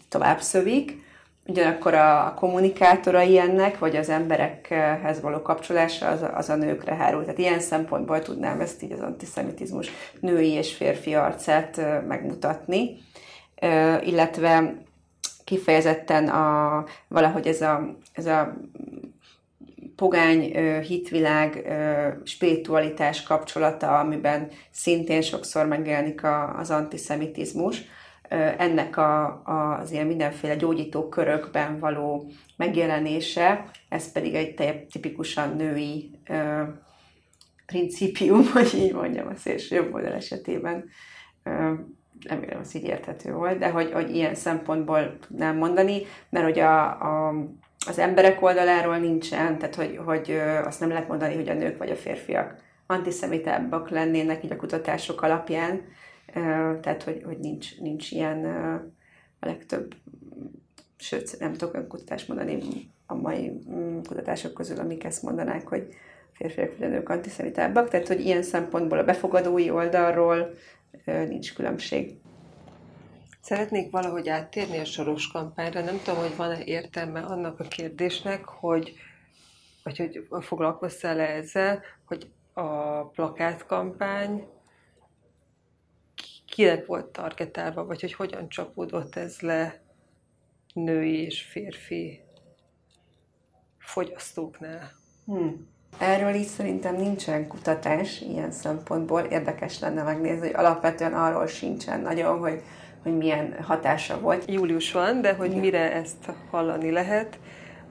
[0.09, 1.07] tovább szövik.
[1.49, 7.21] Ugyanakkor a kommunikátorai ennek, vagy az emberekhez való kapcsolása az, az a nőkre hárul.
[7.21, 12.97] Tehát ilyen szempontból tudnám ezt így az antiszemitizmus női és férfi arcát megmutatni.
[14.01, 14.75] Illetve
[15.43, 18.53] kifejezetten a, valahogy ez a, ez a
[19.95, 20.41] pogány
[20.81, 21.67] hitvilág,
[22.23, 26.21] spiritualitás kapcsolata, amiben szintén sokszor megjelenik
[26.59, 27.81] az antiszemitizmus,
[28.37, 36.11] ennek a, a, az ilyen mindenféle gyógyító körökben való megjelenése, ez pedig egy tipikusan női
[36.29, 36.63] ö,
[37.65, 40.85] principium, hogy így mondjam, a szélső jobb oldal esetében.
[41.43, 41.73] Ö,
[42.27, 46.85] remélem, az így érthető volt, de hogy, hogy ilyen szempontból tudnám mondani, mert hogy a,
[46.85, 47.33] a,
[47.87, 51.89] az emberek oldaláról nincsen, tehát hogy, hogy azt nem lehet mondani, hogy a nők vagy
[51.89, 52.55] a férfiak
[52.87, 55.81] antiszemitábbak lennének így a kutatások alapján,
[56.81, 58.45] tehát hogy, hogy nincs, nincs ilyen
[59.41, 59.95] a legtöbb,
[60.97, 62.61] sőt, nem tudok olyan kutatást mondani
[63.05, 65.87] a mai mm, kutatások közül, amik ezt mondanák, hogy
[66.33, 70.53] férfiak vagy nők antiszemitábbak, tehát hogy ilyen szempontból a befogadói oldalról
[71.05, 72.17] nincs különbség.
[73.41, 75.81] Szeretnék valahogy áttérni a soros kampányra.
[75.81, 78.93] Nem tudom, hogy van-e értelme annak a kérdésnek, hogy,
[79.83, 84.47] vagy hogy foglalkoztál -e ezzel, hogy a plakátkampány
[86.49, 89.81] kinek volt targetálva, vagy hogy hogyan csapódott ez le
[90.73, 92.21] női és férfi
[93.77, 94.91] fogyasztóknál.
[95.25, 95.67] Hmm.
[95.97, 99.21] Erről is szerintem nincsen kutatás ilyen szempontból.
[99.21, 102.61] Érdekes lenne megnézni, hogy alapvetően arról sincsen nagyon, hogy,
[103.03, 104.51] hogy milyen hatása volt.
[104.51, 105.59] Július van, de hogy Igen.
[105.59, 107.39] mire ezt hallani lehet,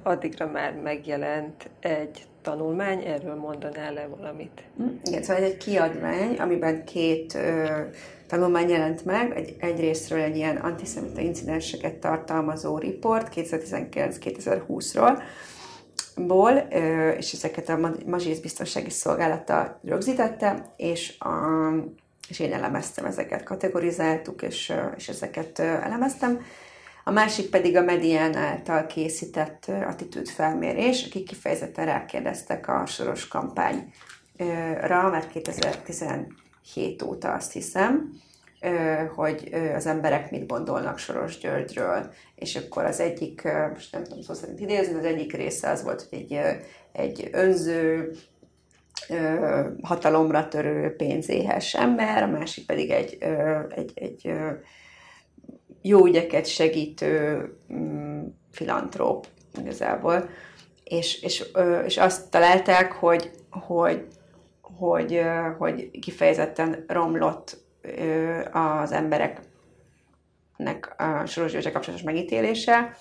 [0.03, 4.63] addigra már megjelent egy tanulmány, erről mondanál le valamit?
[4.77, 7.67] Hm, igen, szóval egy kiadvány, amiben két ö,
[8.27, 15.23] tanulmány jelent meg, egy, egyrésztről egy ilyen antiszemita incidenseket tartalmazó riport 2019-2020-ról,
[16.27, 16.53] ból,
[17.19, 21.35] és ezeket a Mazsész Biztonsági Szolgálata rögzítette, és, a,
[22.29, 26.41] és én elemeztem ezeket, kategorizáltuk, és, és ezeket elemeztem.
[27.09, 35.27] A másik pedig a Medián által készített attitűdfelmérés, akik kifejezetten rákérdeztek a soros kampányra, már
[35.27, 38.13] 2017 óta azt hiszem,
[39.15, 43.43] hogy az emberek mit gondolnak Soros Györgyről, és akkor az egyik,
[43.73, 46.61] most nem tudom szó szerint idézni, az egyik része az volt, hogy egy,
[46.93, 48.13] egy önző,
[49.83, 53.19] hatalomra törő pénzéhes ember, a másik pedig egy,
[53.75, 54.33] egy, egy
[55.83, 59.27] jó ügyeket segítő mm, filantróp
[59.61, 60.29] igazából.
[60.85, 61.45] És, és,
[61.85, 64.07] és azt találták, hogy, hogy,
[64.61, 65.23] hogy,
[65.59, 67.57] hogy kifejezetten romlott
[68.53, 72.97] az embereknek a Soros Györgye kapcsolatos megítélése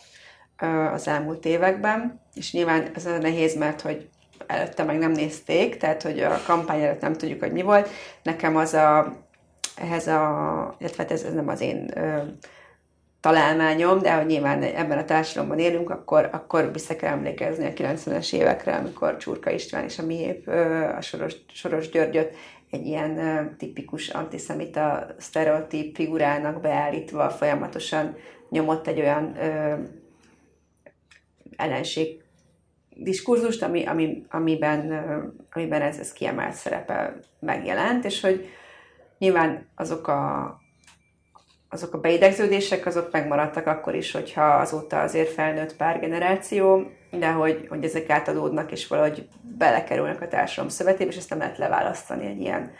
[0.94, 4.10] az elmúlt években, és nyilván ez a nehéz, mert hogy
[4.48, 7.90] előtte meg nem nézték, tehát hogy a kampány előtt nem tudjuk, hogy mi volt.
[8.24, 9.14] Nekem az a,
[9.76, 11.94] ehhez a, illetve hát ez, ez nem az én
[13.28, 18.34] találmányom, de hogy nyilván ebben a társadalomban élünk, akkor, akkor vissza kell emlékezni a 90-es
[18.34, 20.48] évekre, amikor Csurka István és a miép
[20.98, 22.36] a Soros, Soros Györgyöt
[22.70, 28.16] egy ilyen tipikus antiszemita sztereotíp figurának beállítva folyamatosan
[28.50, 29.74] nyomott egy olyan ö,
[31.56, 32.24] ellenség
[32.90, 38.50] diskurzust, ami, ami, amiben, ö, amiben ez, ez kiemelt szerepe megjelent, és hogy
[39.18, 40.66] nyilván azok a
[41.70, 47.66] azok a beidegződések, azok megmaradtak akkor is, hogyha azóta azért felnőtt pár generáció, de hogy,
[47.70, 49.28] hogy ezek átadódnak, és valahogy
[49.58, 52.72] belekerülnek a társadalom szövetébe, és ezt nem lehet leválasztani egy ilyen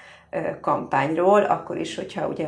[0.62, 2.48] kampányról, akkor is, hogyha ugye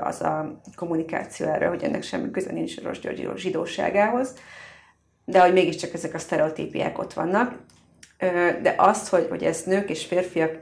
[0.00, 4.34] az a kommunikáció erre, hogy ennek semmi köze nincs Rossz György zsidóságához,
[5.24, 7.54] de hogy mégiscsak ezek a sztereotípiák ott vannak.
[8.62, 10.58] De azt, hogy, hogy ez nők és férfiak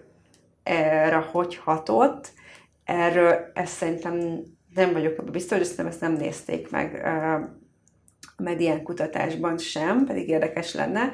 [0.63, 2.33] erre hogy hatott,
[2.85, 4.43] erről ezt szerintem
[4.75, 7.05] nem vagyok abban biztos, hogy szerintem ezt nem nézték meg
[8.39, 11.13] a medián kutatásban sem, pedig érdekes lenne.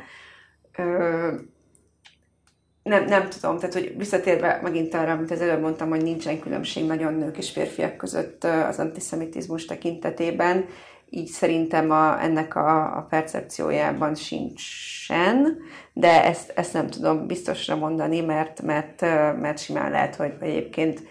[2.82, 6.86] Nem, nem tudom, tehát hogy visszatérve megint arra, amit az előbb mondtam, hogy nincsen különbség
[6.86, 10.64] nagyon nők és férfiak között az antiszemitizmus tekintetében,
[11.10, 15.58] így szerintem a, ennek a, a percepciójában sincsen,
[15.92, 19.00] de ezt, ezt nem tudom biztosra mondani, mert, mert,
[19.40, 21.02] mert simán lehet, hogy egyébként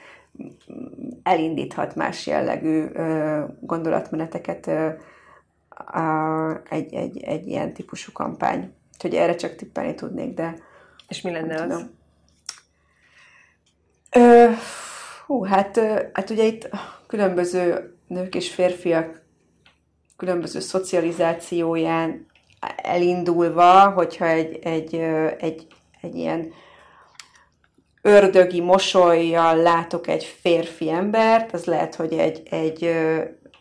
[1.23, 2.85] elindíthat más jellegű
[3.59, 4.67] gondolatmeneteket
[6.69, 8.73] egy, egy, egy ilyen típusú kampány.
[8.93, 10.55] Úgyhogy erre csak tippelni tudnék, de...
[11.07, 11.61] És mi lenne az?
[11.61, 11.91] Tudom.
[14.11, 14.51] Ö,
[15.25, 15.79] hú, hát,
[16.13, 16.69] hát ugye itt
[17.07, 19.21] különböző nők és férfiak
[20.17, 22.25] különböző szocializációján
[22.75, 24.95] elindulva, hogyha egy, egy,
[25.39, 25.67] egy,
[26.01, 26.51] egy ilyen
[28.05, 32.83] ördögi mosolyjal látok egy férfi embert, az lehet, hogy egy, egy,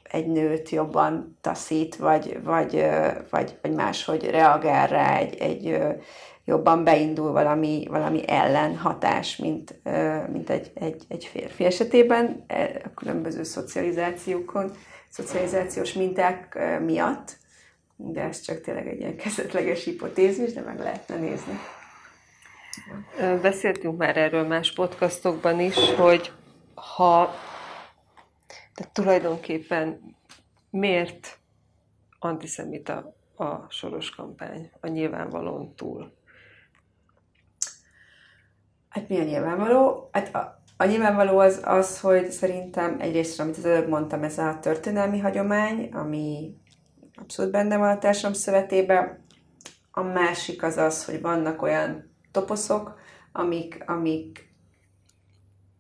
[0.03, 2.87] egy nőt jobban taszít, vagy, vagy,
[3.31, 5.79] vagy, vagy máshogy reagál rá, egy, egy
[6.45, 9.75] jobban beindul valami, valami ellenhatás, mint,
[10.33, 14.71] mint egy, egy, egy férfi esetében e, a különböző szocializációkon,
[15.09, 17.37] szocializációs minták miatt,
[17.97, 21.59] de ez csak tényleg egy ilyen kezdetleges hipotézis, de meg lehetne nézni.
[23.43, 26.33] Beszéltünk már erről más podcastokban is, hogy
[26.75, 27.35] ha
[28.75, 30.17] tehát tulajdonképpen
[30.71, 31.39] miért
[32.19, 36.13] antiszemita a soros kampány a nyilvánvalóan túl?
[38.89, 40.09] Hát mi a nyilvánvaló?
[40.13, 44.59] Hát a, a nyilvánvaló az, az, hogy szerintem egyrészt, amit az előbb mondtam, ez a
[44.61, 46.57] történelmi hagyomány, ami
[47.15, 49.25] abszolút benne van a társadalom szövetében.
[49.91, 52.99] A másik az az, hogy vannak olyan toposzok,
[53.33, 54.55] amik, amik,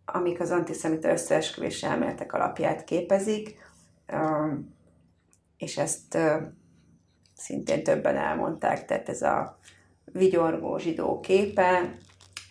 [0.05, 3.57] amik az antiszemita összeesküvés elméletek alapját képezik,
[5.57, 6.19] és ezt
[7.35, 9.59] szintén többen elmondták, tehát ez a
[10.05, 11.97] vigyorgó zsidó képe,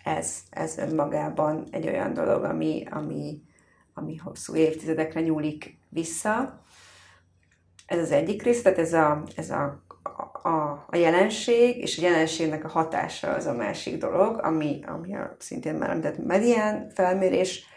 [0.04, 3.42] ez, ez önmagában egy olyan dolog, ami, ami,
[3.94, 6.62] ami hosszú évtizedekre nyúlik vissza.
[7.86, 9.82] Ez az egyik rész, tehát ez a, ez a
[10.42, 15.36] a, a jelenség, és a jelenségnek a hatása az a másik dolog, ami, ami a,
[15.38, 17.70] szintén már említett medián felmérés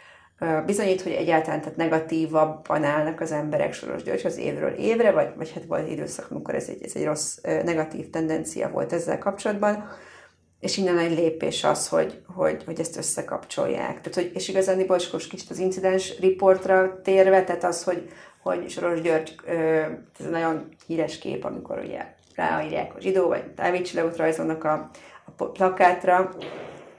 [0.66, 5.66] bizonyít, hogy egyáltalán tehát negatívabban állnak az emberek Soros az évről évre, vagy, vagy hát
[5.66, 9.90] volt időszak, amikor ez egy, ez egy rossz negatív tendencia volt ezzel kapcsolatban,
[10.60, 14.02] és innen egy lépés az, hogy, hogy, hogy ezt összekapcsolják.
[14.02, 18.10] Tehát, hogy, és igazán Bocskos kicsit az incidens reportra térve, tehát az, hogy,
[18.42, 19.36] hogy Soros György,
[20.20, 24.90] ez nagyon híres kép, amikor ugye ráírják a zsidó vagy távécsillagot rajzolnak a,
[25.38, 26.36] a plakátra.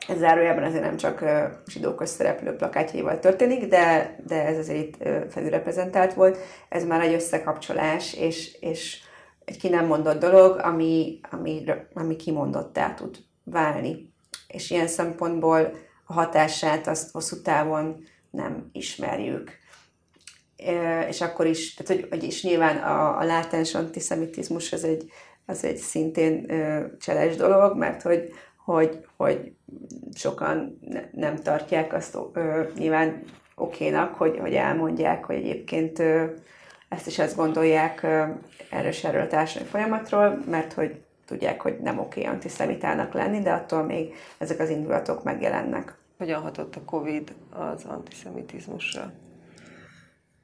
[0.09, 1.25] Ez zárójában azért nem csak
[1.66, 6.38] zsidó szereplő plakátjaival történik, de, de ez azért itt felülreprezentált volt.
[6.68, 9.01] Ez már egy összekapcsolás, és, és
[9.44, 14.12] egy ki nem mondott dolog, ami, ami, ami kimondottá tud válni.
[14.49, 15.70] És ilyen szempontból
[16.07, 19.51] a hatását azt hosszú távon nem ismerjük.
[21.09, 25.11] És akkor is, tehát hogy, hogy is nyilván a, a látens antiszemitizmus az egy,
[25.47, 26.47] az egy szintén
[27.01, 28.33] cseles dolog, mert hogy,
[28.66, 29.53] hogy, hogy
[30.14, 33.23] sokan ne, nem tartják azt ö, nyilván
[33.55, 36.25] okénak, hogy, hogy elmondják, hogy egyébként ö,
[36.88, 38.25] ezt is ezt gondolják ö,
[38.71, 43.83] erről erről a társadalmi folyamatról, mert hogy tudják, hogy nem oké antiszemitának lenni, de attól
[43.83, 45.95] még ezek az indulatok megjelennek.
[46.19, 49.12] Hogyan hatott a Covid az antiszemitizmusra?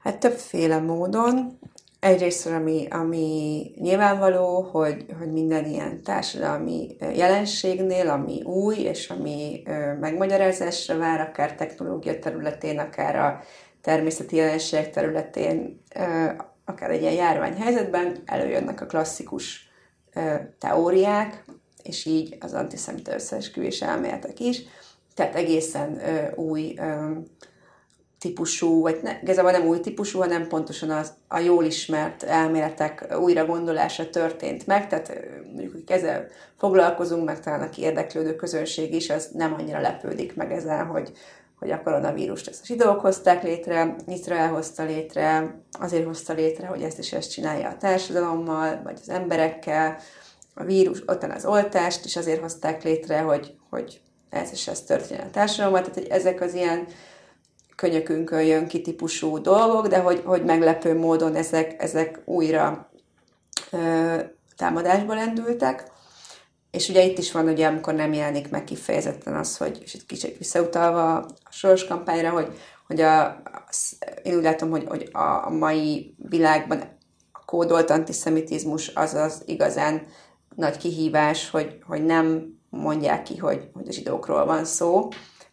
[0.02, 1.58] Hát többféle módon.
[2.00, 9.62] Egyrészt, ami, ami nyilvánvaló, hogy, hogy minden ilyen társadalmi jelenségnél, ami új, és ami
[10.00, 13.40] megmagyarázásra vár, akár technológia területén, akár a
[13.80, 15.80] természeti jelenségek területén,
[16.64, 19.70] akár egy ilyen járványhelyzetben előjönnek a klasszikus
[20.58, 21.44] teóriák,
[21.82, 24.62] és így az antiszemita összeesküvés elméletek is.
[25.14, 26.00] Tehát egészen
[26.34, 26.74] új
[28.22, 33.46] típusú, vagy ne, igazából nem új típusú, hanem pontosan az, a jól ismert elméletek újra
[33.46, 36.26] gondolása történt meg, tehát mondjuk, hogy ezzel
[36.58, 41.12] foglalkozunk, meg talán aki érdeklődő közönség is, az nem annyira lepődik meg ezzel, hogy,
[41.58, 46.82] hogy a koronavírust ezt a zsidók hozták létre, Izrael hozta létre, azért hozta létre, hogy
[46.82, 49.96] ezt is ezt csinálja a társadalommal, vagy az emberekkel,
[50.54, 54.00] a vírus, ott az oltást is azért hozták létre, hogy, hogy
[54.30, 56.86] ez is ez történjen a társadalommal, tehát hogy ezek az ilyen
[57.76, 62.90] könyökünkön jön ki típusú dolgok, de hogy, hogy meglepő módon ezek, ezek újra
[63.70, 64.16] ö,
[64.56, 65.90] támadásba lendültek.
[66.70, 70.06] És ugye itt is van, ugye, amikor nem jelenik meg kifejezetten az, hogy, és itt
[70.06, 73.42] kicsit visszautalva a soros kampányra, hogy, hogy a,
[74.22, 76.80] én úgy látom, hogy, hogy a mai világban
[77.32, 80.06] a kódolt antiszemitizmus az az igazán
[80.54, 85.08] nagy kihívás, hogy, hogy nem mondják ki, hogy, hogy a zsidókról van szó,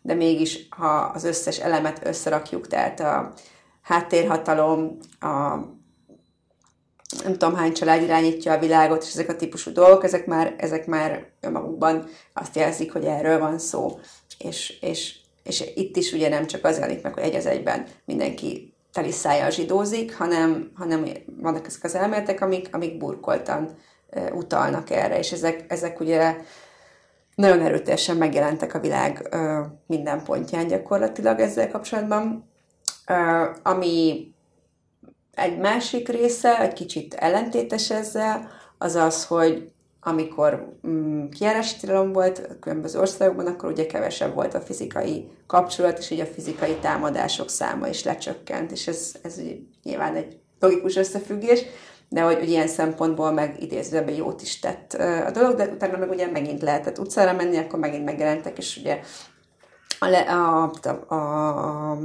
[0.10, 3.34] de mégis, ha az összes elemet összerakjuk, tehát a
[3.82, 5.56] háttérhatalom, a
[7.24, 10.86] nem tudom hány család irányítja a világot, és ezek a típusú dolgok, ezek már, ezek
[10.86, 14.00] már önmagukban azt jelzik, hogy erről van szó.
[14.38, 17.86] És, és, és itt is ugye nem csak az jelenik meg, hogy egy az egyben
[18.06, 21.06] mindenki teli szájjal zsidózik, hanem, hanem
[21.42, 23.78] vannak ezek az elméletek, amik, amik burkoltan
[24.34, 26.36] utalnak erre, és ezek, ezek ugye
[27.40, 29.36] nagyon erőteljesen megjelentek a világ
[29.88, 32.50] minden pontján gyakorlatilag ezzel kapcsolatban.
[33.64, 34.28] Ami
[35.32, 39.72] egy másik része, egy kicsit ellentétes ezzel, az az, hogy
[40.02, 46.10] amikor mm, kiárási tilalom volt különböző országokban, akkor ugye kevesebb volt a fizikai kapcsolat, és
[46.10, 49.42] így a fizikai támadások száma is lecsökkent, és ez, ez
[49.84, 51.64] nyilván egy logikus összefüggés,
[52.10, 54.94] de hogy, hogy ilyen szempontból meg idézőben jót is tett
[55.28, 59.00] a dolog, de utána meg ugye megint lehetett utcára menni, akkor megint megjelentek, és ugye
[60.00, 60.72] a, a,
[61.08, 61.98] a, a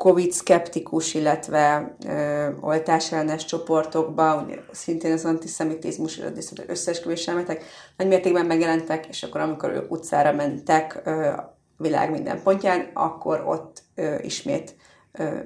[0.00, 7.64] COVID-szkeptikus, illetve ö, oltásellenes csoportokba, szintén az antiszemitizmus, az összeesküvés elméletek
[7.96, 13.42] nagy mértékben megjelentek, és akkor amikor ők utcára mentek ö, a világ minden pontján, akkor
[13.46, 14.76] ott ö, ismét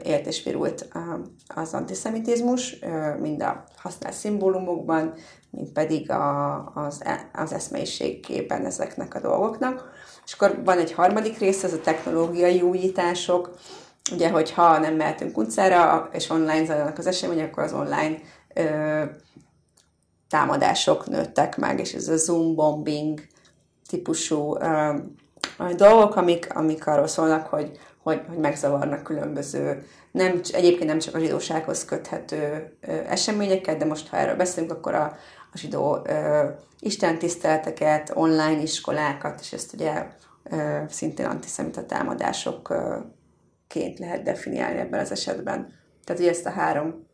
[0.03, 0.89] élt és virult
[1.55, 2.79] az antiszemitizmus,
[3.21, 5.15] mind a használt szimbólumokban,
[5.51, 9.93] mint pedig a, az, e, az eszmeiségében ezeknek a dolgoknak.
[10.25, 13.59] És akkor van egy harmadik része, ez a technológiai újítások,
[14.13, 18.17] ugye, hogyha nem mehetünk utcára, és online zajlanak az események, akkor az online
[18.55, 19.03] ö,
[20.29, 23.21] támadások nőttek meg, és ez a Zoom bombing
[23.89, 24.95] típusú ö,
[25.77, 31.19] dolgok, amik, amik arról szólnak, hogy, hogy, hogy megzavarnak különböző, nem, egyébként nem csak a
[31.19, 35.05] zsidósághoz köthető ö, eseményeket, de most ha erről beszélünk, akkor a,
[35.53, 36.45] a zsidó ö,
[36.81, 40.07] istentiszteleteket, online iskolákat, és ezt ugye
[40.43, 42.97] ö, szintén antiszemita támadások ö,
[43.67, 45.73] ként lehet definiálni ebben az esetben.
[46.05, 47.07] Tehát, hogy ezt a három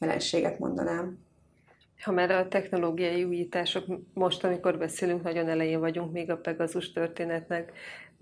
[0.00, 1.18] jelenséget mondanám.
[2.02, 7.72] Ha már a technológiai újítások, most, amikor beszélünk, nagyon elején vagyunk még a Pegasus történetnek,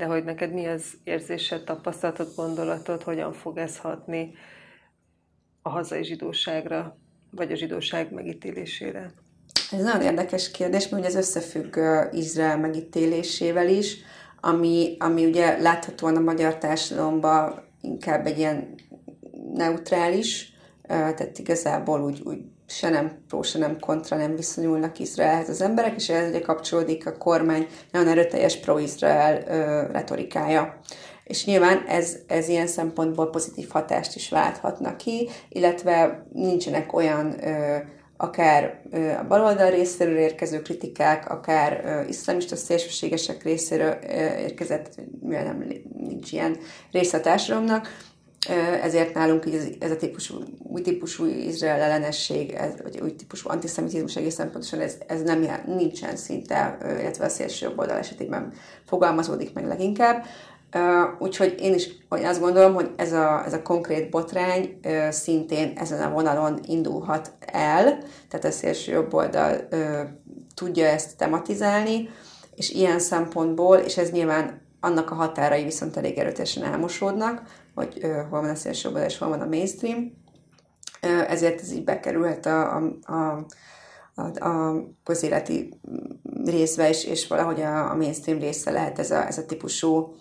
[0.00, 4.34] de hogy neked mi az érzésed, tapasztalatod, gondolatod, hogyan fog ez hatni
[5.62, 6.96] a hazai zsidóságra,
[7.30, 9.12] vagy a zsidóság megítélésére?
[9.70, 11.78] Ez nagyon érdekes kérdés, mert ez összefügg
[12.12, 13.96] Izrael megítélésével is
[14.40, 18.74] ami, ami ugye láthatóan a magyar társadalomban inkább egy ilyen
[19.54, 20.52] neutrális,
[20.86, 22.38] tehát igazából úgy, úgy
[22.70, 27.06] se nem pró, se nem kontra nem viszonyulnak Izraelhez az emberek, és ehhez ugye kapcsolódik
[27.06, 29.38] a kormány nagyon erőteljes pro-Izrael
[29.92, 30.80] retorikája.
[31.24, 37.76] És nyilván ez, ez ilyen szempontból pozitív hatást is válthatna ki, illetve nincsenek olyan ö,
[38.16, 38.80] akár
[39.20, 43.92] a baloldal részéről érkező kritikák, akár iszlamista szélsőségesek részéről
[44.38, 45.64] érkezett, mivel nem
[45.96, 46.56] nincs ilyen
[46.92, 47.88] része a társadalomnak,
[48.82, 54.16] ezért nálunk így ez a típusú, új típusú izrael ellenesség, ez, vagy új típusú antiszemitizmus
[54.16, 58.52] egészen pontosan ez, ez nem nincsen szinte, illetve a szélső jobb oldal esetében
[58.86, 60.24] fogalmazódik meg leginkább.
[61.18, 64.80] Úgyhogy én is azt gondolom, hogy ez a, ez a konkrét botrány
[65.10, 69.68] szintén ezen a vonalon indulhat el, tehát a szélső jobb oldal
[70.54, 72.08] tudja ezt tematizálni,
[72.54, 77.42] és ilyen szempontból, és ez nyilván annak a határai viszont elég erőteljesen elmosódnak,
[77.74, 80.12] hogy uh, hol van a szélső jobb oldal és hol van a mainstream,
[81.02, 83.46] uh, ezért ez így bekerülhet a, a, a
[84.20, 85.80] a, a közéleti
[86.44, 90.14] részbe is, és valahogy a, a mainstream része lehet ez a, ez a típusú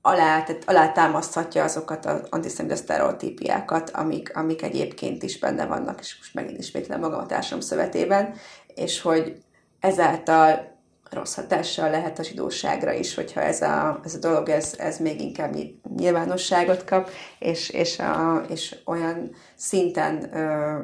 [0.00, 6.16] alá, tehát alá támaszthatja azokat az antiszemita sztereotípiákat, amik, amik egyébként is benne vannak, és
[6.18, 8.34] most megint ismétlem magam a társam szövetében,
[8.74, 9.42] és hogy
[9.80, 10.76] ezáltal
[11.10, 15.20] rossz hatással lehet a zsidóságra is, hogyha ez a, ez a dolog, ez, ez még
[15.20, 15.56] inkább
[15.96, 20.78] nyilvánosságot kap, és, és, a, és olyan szinten ö,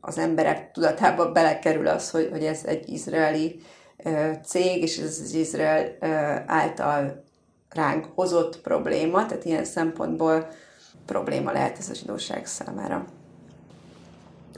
[0.00, 3.60] az emberek tudatába belekerül az, hogy, hogy ez egy izraeli
[3.96, 6.06] ö, cég, és ez az Izrael ö,
[6.46, 7.24] által
[7.70, 10.48] ránk hozott probléma, tehát ilyen szempontból
[11.06, 13.04] probléma lehet ez a zsidóság számára.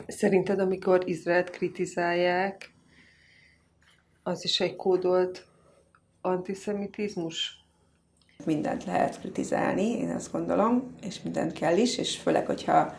[0.06, 2.72] Szerinted, amikor Izraelt kritizálják,
[4.28, 5.46] az is egy kódolt
[6.20, 7.64] antiszemitizmus?
[8.44, 12.94] Mindent lehet kritizálni, én azt gondolom, és mindent kell is, és főleg, hogyha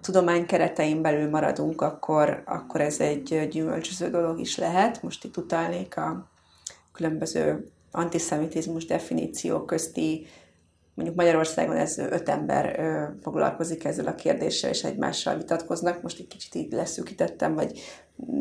[0.00, 5.02] tudomány keretein belül maradunk, akkor, akkor ez egy gyümölcsöző dolog is lehet.
[5.02, 6.30] Most itt utalnék a
[6.92, 10.26] különböző antiszemitizmus definíció közti
[11.02, 12.80] mondjuk Magyarországon ez öt ember
[13.22, 16.02] foglalkozik ezzel a kérdéssel, és egymással vitatkoznak.
[16.02, 17.80] Most egy kicsit így leszűkítettem, vagy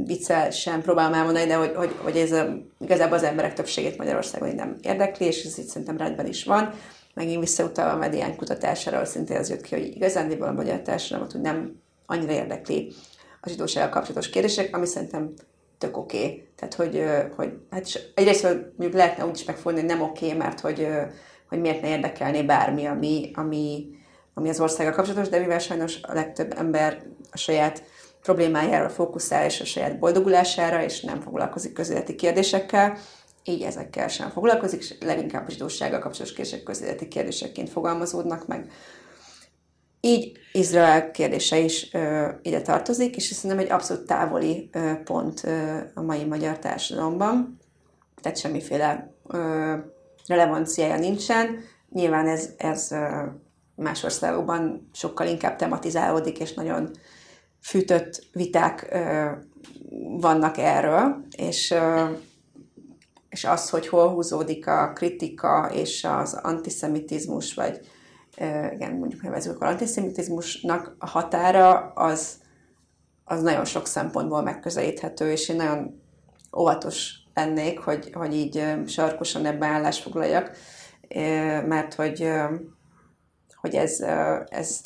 [0.06, 4.56] viccel sem próbálom elmondani, de hogy, hogy, hogy ez a, igazából az emberek többségét Magyarországon
[4.56, 6.74] nem érdekli, és ez itt szerintem rendben is van.
[7.14, 11.42] Megint visszautalva a medián kutatására, szintén az jött ki, hogy igazándiból a magyar társadalmat hogy
[11.42, 12.92] nem annyira érdekli
[13.42, 15.34] a zsidósággal kapcsolatos kérdések, ami szerintem
[15.78, 16.18] tök oké.
[16.18, 16.48] Okay.
[16.56, 17.04] Tehát, hogy,
[17.36, 20.88] hogy hát egyrészt mondjuk lehetne úgy is megfogni, hogy nem oké, okay, mert hogy
[21.52, 23.90] hogy miért ne érdekelné bármi, ami, ami,
[24.34, 27.84] ami az országgal kapcsolatos, de mivel sajnos a legtöbb ember a saját
[28.22, 32.98] problémájára fókuszál, és a saját boldogulására, és nem foglalkozik közéleti kérdésekkel,
[33.44, 38.72] így ezekkel sem foglalkozik, és leginkább a zsidósággal kapcsolatos kérdések közéleti kérdésekként fogalmazódnak meg.
[40.02, 45.78] Így Izrael kérdése is ö, ide tartozik, és szerintem egy abszolút távoli ö, pont ö,
[45.94, 47.60] a mai magyar társadalomban.
[48.22, 49.74] Tehát semmiféle ö,
[50.28, 51.64] relevanciája nincsen.
[51.90, 52.96] Nyilván ez, ez
[53.76, 56.92] más országokban sokkal inkább tematizálódik, és nagyon
[57.62, 58.98] fűtött viták
[60.20, 61.74] vannak erről, és,
[63.30, 67.80] és az, hogy hol húzódik a kritika és az antiszemitizmus, vagy
[68.72, 72.40] igen, mondjuk nevezők antiszemitizmusnak a határa, az,
[73.24, 76.02] az nagyon sok szempontból megközelíthető, és én nagyon
[76.58, 80.52] óvatos lennék, hogy, hogy így sarkosan ebben állás foglaljak,
[81.68, 82.32] mert hogy,
[83.56, 84.00] hogy ez,
[84.50, 84.80] ez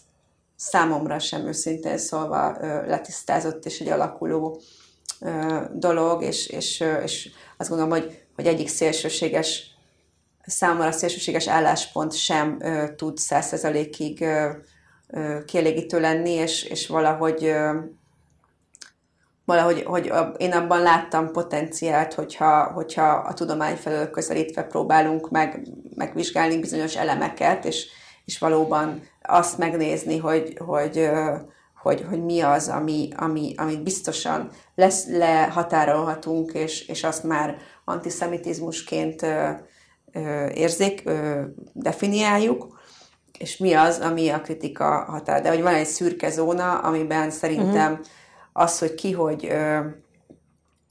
[0.56, 4.62] számomra sem őszintén szólva letisztázott és egy alakuló
[5.74, 9.64] dolog, és, és, és azt gondolom, hogy, hogy egyik szélsőséges,
[10.46, 12.62] számomra szélsőséges álláspont sem
[12.96, 14.26] tud százszerzalékig
[15.46, 17.54] kielégítő lenni, és, és valahogy
[19.46, 26.60] valahogy hogy én abban láttam potenciált, hogyha, hogyha a tudomány felől közelítve próbálunk meg, megvizsgálni
[26.60, 27.88] bizonyos elemeket, és,
[28.26, 31.10] és valóban azt megnézni, hogy, hogy,
[31.76, 39.22] hogy, hogy mi az, ami, ami, amit biztosan lesz, lehatárolhatunk, és, és azt már antiszemitizmusként
[39.22, 39.50] ö,
[40.12, 41.42] ö, érzik, ö,
[41.74, 42.80] definiáljuk,
[43.38, 45.42] és mi az, ami a kritika határ.
[45.42, 48.08] De hogy van egy szürke zóna, amiben szerintem uh-huh
[48.58, 49.52] az, hogy ki hogy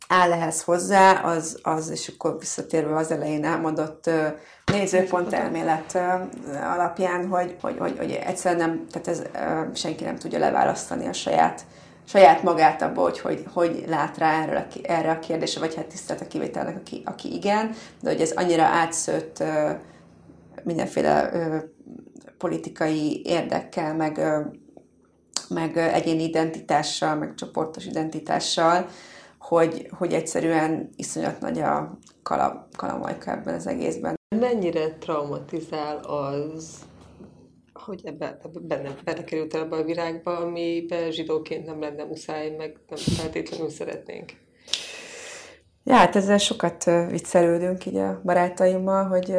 [0.08, 4.10] áll ehhez hozzá, az, az, és akkor visszatérve az elején elmondott
[4.64, 5.98] nézőpont elmélet
[6.74, 9.22] alapján, hogy, hogy, hogy, hogy egyszerűen nem, tehát ez,
[9.74, 11.64] senki nem tudja leválasztani a saját
[12.06, 15.86] saját magát abból, hogy, hogy hogy lát rá erre a, erre a kérdésre, vagy hát
[15.86, 19.42] tisztelt a kivételnek, aki, aki igen, de hogy ez annyira átszőtt
[20.62, 21.30] mindenféle
[22.38, 24.20] politikai érdekkel, meg
[25.48, 28.86] meg egyéni identitással, meg csoportos identitással,
[29.38, 34.14] hogy, hogy egyszerűen iszonyat nagy a kala, kalamajka ebben az egészben.
[34.36, 36.78] Mennyire traumatizál az,
[37.72, 42.50] hogy ebbe, ebbe benne, benne került el ebbe a virágba, amiben zsidóként nem lenne muszáj,
[42.50, 44.32] meg nem feltétlenül szeretnénk.
[45.84, 49.34] Ja, hát ezzel sokat viccelődünk így a barátaimmal, hogy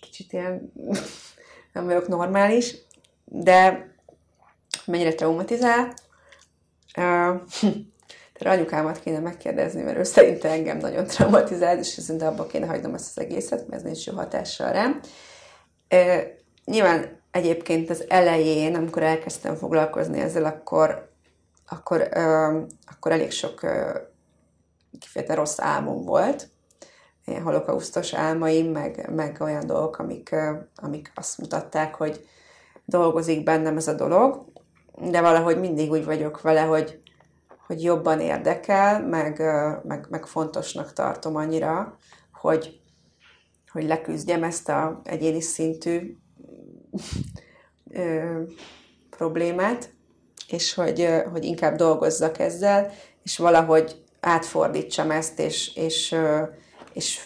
[0.00, 0.72] kicsit ilyen
[1.72, 2.74] nem vagyok normális,
[3.24, 3.88] de
[4.88, 5.94] mennyire traumatizál.
[6.96, 7.40] Uh,
[8.46, 13.16] anyukámat kéne megkérdezni, mert ő szerinte engem nagyon traumatizál, és szerintem abba kéne hagynom ezt
[13.16, 15.00] az egészet, mert ez nincs jó hatással rám.
[16.64, 21.10] Nyilván egyébként az elején, amikor elkezdtem foglalkozni ezzel, akkor,
[21.68, 22.08] akkor,
[22.86, 23.70] akkor elég sok uh,
[24.98, 26.48] kifejezetten rossz álmom volt,
[27.24, 30.34] ilyen holokausztos álmaim, meg, meg olyan dolgok, amik,
[30.74, 32.28] amik azt mutatták, hogy
[32.84, 34.44] dolgozik bennem ez a dolog,
[35.00, 37.00] de valahogy mindig úgy vagyok vele, hogy,
[37.66, 39.42] hogy jobban érdekel, meg,
[39.84, 41.96] meg, meg fontosnak tartom annyira,
[42.32, 42.80] hogy,
[43.72, 46.16] hogy leküzdjem ezt a egyéni szintű
[47.90, 48.40] ö,
[49.10, 49.92] problémát,
[50.48, 52.90] és hogy, hogy inkább dolgozzak ezzel,
[53.22, 56.16] és valahogy átfordítsam ezt, és, és,
[56.92, 57.20] és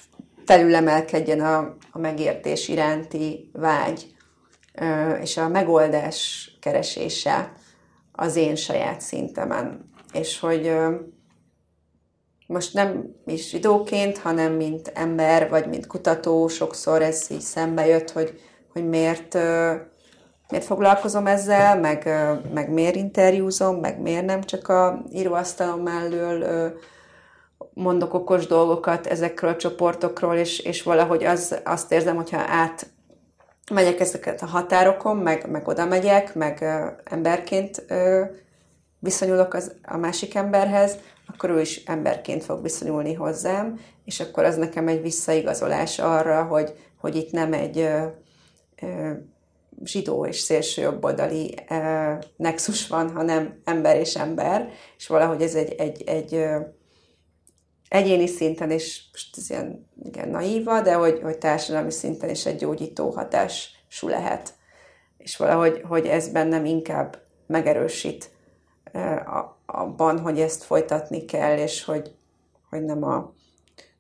[0.45, 4.15] felülemelkedjen a, a megértés iránti vágy,
[5.21, 7.53] és a megoldás keresése
[8.13, 9.91] az én saját szintemen.
[10.13, 10.73] És hogy,
[12.47, 18.11] most nem is zsidóként, hanem mint ember, vagy mint kutató, sokszor ez így szembe jött,
[18.11, 18.41] hogy,
[18.73, 19.35] hogy miért,
[20.49, 22.09] miért foglalkozom ezzel, meg,
[22.55, 26.73] meg miért interjúzom, meg miért nem csak a íróasztalom mellől
[27.75, 32.87] mondok okos dolgokat ezekről a csoportokról, és, és valahogy az, azt érzem, hogyha át
[33.73, 36.65] megyek ezeket a határokon, meg, meg oda megyek, meg
[37.05, 37.85] emberként
[38.99, 40.97] viszonyulok az, a másik emberhez,
[41.27, 46.73] akkor ő is emberként fog viszonyulni hozzám, és akkor az nekem egy visszaigazolás arra, hogy,
[47.01, 48.05] hogy itt nem egy ö,
[48.83, 49.11] ö,
[49.85, 55.73] zsidó és szélső jobboldali ö, nexus van, hanem ember és ember, és valahogy ez egy,
[55.73, 56.59] egy, egy ö,
[57.93, 62.57] egyéni szinten is, most ez ilyen igen, naíva, de hogy, hogy társadalmi szinten is egy
[62.57, 64.55] gyógyító hatású lehet.
[65.19, 68.31] És valahogy hogy ez bennem inkább megerősít
[69.67, 72.15] abban, hogy ezt folytatni kell, és hogy,
[72.71, 73.33] hogy nem a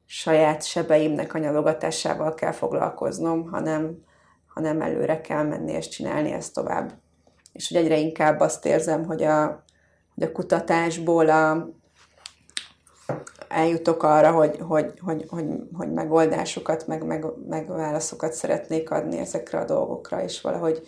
[0.06, 4.04] saját sebeimnek a nyalogatásával kell foglalkoznom, hanem,
[4.46, 6.92] hanem előre kell menni és csinálni ezt tovább.
[7.52, 9.64] És hogy egyre inkább azt érzem, hogy a,
[10.14, 11.68] hogy a kutatásból a,
[13.52, 19.58] eljutok arra, hogy, hogy, hogy, hogy, hogy megoldásokat, meg, meg, meg válaszokat szeretnék adni ezekre
[19.58, 20.82] a dolgokra, és valahogy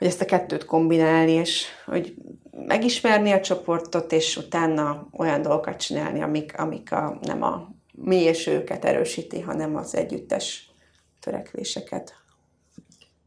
[0.00, 2.14] hogy ezt a kettőt kombinálni, és hogy
[2.50, 8.46] megismerni a csoportot, és utána olyan dolgokat csinálni, amik, amik a, nem a mi és
[8.46, 10.74] őket erősíti, hanem az együttes
[11.20, 12.14] törekvéseket.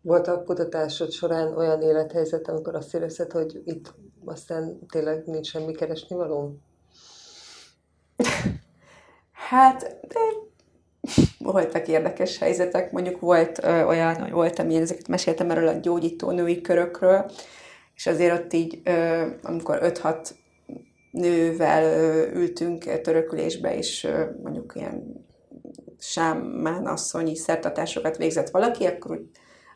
[0.01, 3.93] Volt a kutatásod során olyan élethelyzet, amikor azt érezted, hogy itt
[4.26, 6.55] aztán tényleg nincs semmi keresni való?
[9.32, 10.20] Hát, de
[11.39, 16.32] voltak érdekes helyzetek, mondjuk volt ö, olyan, hogy voltam én, ezeket meséltem erről a gyógyító
[16.32, 17.32] női körökről,
[17.95, 20.30] és azért ott így, ö, amikor 5-6
[21.11, 25.26] nővel ö, ültünk törökülésbe, és ö, mondjuk ilyen
[25.99, 29.30] sámán asszonyi szertatásokat végzett valaki, akkor úgy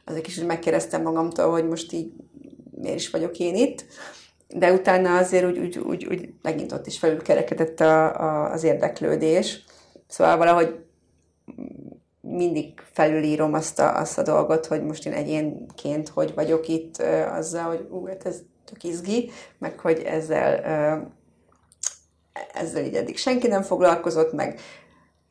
[0.06, 2.12] azért kicsit megkérdeztem magamtól, hogy most így
[2.72, 3.86] miért is vagyok én itt,
[4.48, 9.64] de utána azért úgy, úgy, úgy, úgy megint ott is felülkerekedett a, a, az érdeklődés.
[10.08, 10.80] Szóval valahogy
[12.22, 16.98] mindig felülírom azt a, azt a dolgot, hogy most én egyénként hogy vagyok itt
[17.32, 20.64] azzal, hogy ú, hát ez tök izgi, meg hogy ezzel,
[22.54, 24.60] ezzel így eddig senki nem foglalkozott, meg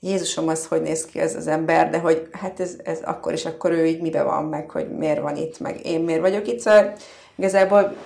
[0.01, 3.45] Jézusom az, hogy néz ki ez az ember, de hogy hát ez, ez akkor is,
[3.45, 6.59] akkor ő így mibe van, meg hogy miért van itt, meg én miért vagyok itt.
[6.59, 6.93] Szóval
[7.37, 7.97] igazából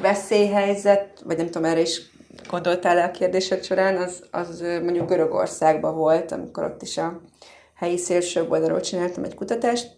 [0.00, 2.00] veszélyhelyzet, vagy nem tudom, erre is
[2.48, 7.20] gondoltál a kérdésed során, az, az mondjuk Görögországban volt, amikor ott is a
[7.74, 9.96] helyi szélső oldalról csináltam egy kutatást,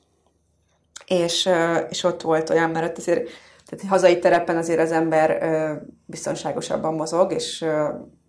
[1.07, 1.49] és,
[1.89, 3.29] és ott volt olyan, mert ott azért
[3.67, 5.43] tehát hazai terepen azért az ember
[6.07, 7.65] biztonságosabban mozog, és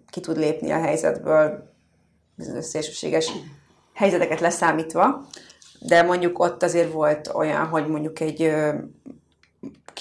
[0.09, 1.74] ki tud lépni a helyzetből
[2.36, 3.32] bizonyos szélsőséges
[3.93, 5.26] helyzeteket leszámítva,
[5.80, 8.53] de mondjuk ott azért volt olyan, hogy mondjuk egy,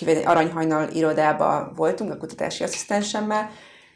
[0.01, 3.51] egy aranyhajnal irodába voltunk a kutatási asszisztensemmel,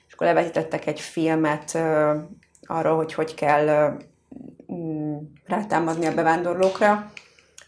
[0.06, 1.78] és akkor levetítettek egy filmet
[2.62, 3.96] arról, hogy hogy kell
[4.72, 7.12] mm, rátámadni a bevándorlókra,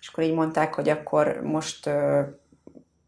[0.00, 1.90] és akkor így mondták, hogy akkor most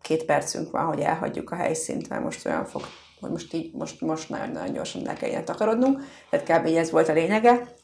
[0.00, 2.82] két percünk van, hogy elhagyjuk a helyszínt, mert most olyan fog,
[3.20, 6.76] hogy most így, most, most nagyon-nagyon gyorsan le kelljen takarodnunk, tehát kb.
[6.76, 7.74] ez volt a lényege,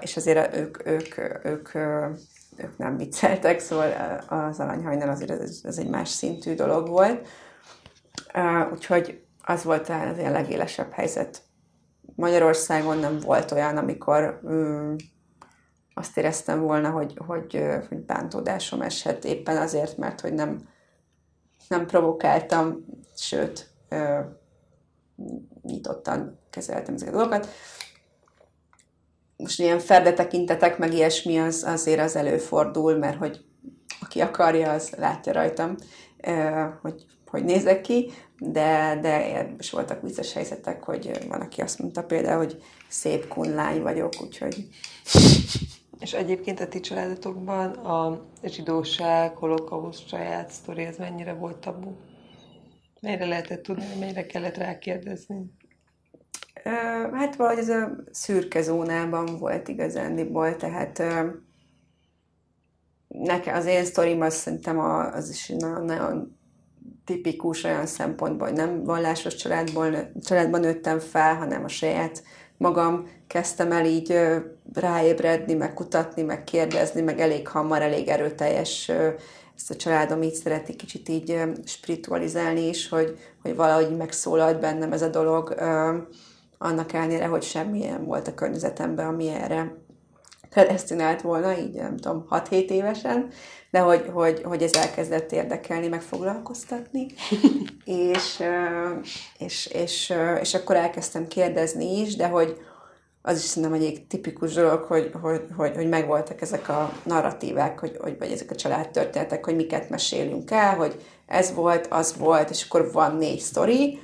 [0.00, 2.43] és azért ők, ők, ők, ők
[2.76, 3.92] nem vicceltek, szóval
[4.28, 7.28] az aranyhajnal azért ez, ez egy más szintű dolog volt.
[8.72, 11.42] Úgyhogy az volt az ilyen legélesebb helyzet.
[12.14, 14.96] Magyarországon nem volt olyan, amikor um,
[15.94, 20.68] azt éreztem volna, hogy, hogy, hogy bántódásom eshet éppen azért, mert hogy nem,
[21.68, 22.84] nem provokáltam,
[23.16, 23.70] sőt,
[25.62, 27.48] nyitottan kezeltem ezeket a dolgokat.
[29.36, 33.44] Most ilyen ferdetekintetek, meg ilyesmi az, azért az előfordul, mert hogy
[34.00, 35.76] aki akarja, az látja rajtam,
[36.82, 37.04] hogy
[37.34, 42.36] hogy nézek ki, de, de is voltak vicces helyzetek, hogy van, aki azt mondta például,
[42.36, 44.68] hogy szép kunlány vagyok, úgyhogy...
[45.98, 51.92] És egyébként a ti családotokban a zsidóság, holokauszt saját sztori, ez mennyire volt tabu?
[53.00, 55.44] Mennyire lehetett tudni, mennyire kellett rákérdezni?
[57.12, 61.02] Hát valahogy ez a szürke zónában volt igazándiból, tehát
[63.08, 66.36] nekem az én sztorim az szerintem az is nagyon, nagyon
[67.04, 72.22] tipikus olyan szempontból, hogy nem vallásos családból, családban nőttem fel, hanem a saját
[72.56, 73.08] magam.
[73.26, 74.18] Kezdtem el így
[74.72, 78.90] ráébredni, meg kutatni, meg kérdezni, meg elég hamar, elég erőteljes
[79.56, 85.02] ezt a családom így szereti kicsit így spiritualizálni is, hogy, hogy valahogy megszólalt bennem ez
[85.02, 85.54] a dolog,
[86.58, 89.74] annak ellenére, hogy semmilyen volt a környezetemben, ami erre
[90.50, 93.28] predestinált volna, így nem tudom, 6-7 évesen,
[93.70, 97.06] de hogy, hogy, hogy ez elkezdett érdekelni, meg foglalkoztatni,
[98.12, 98.42] és,
[99.38, 102.56] és, és, és akkor elkezdtem kérdezni is, de hogy
[103.26, 107.96] az is szerintem egy tipikus dolog, hogy, hogy, hogy, hogy megvoltak ezek a narratívák, hogy,
[108.00, 112.64] hogy, vagy ezek a családtörténetek, hogy miket mesélünk el, hogy ez volt, az volt, és
[112.64, 114.00] akkor van négy sztori,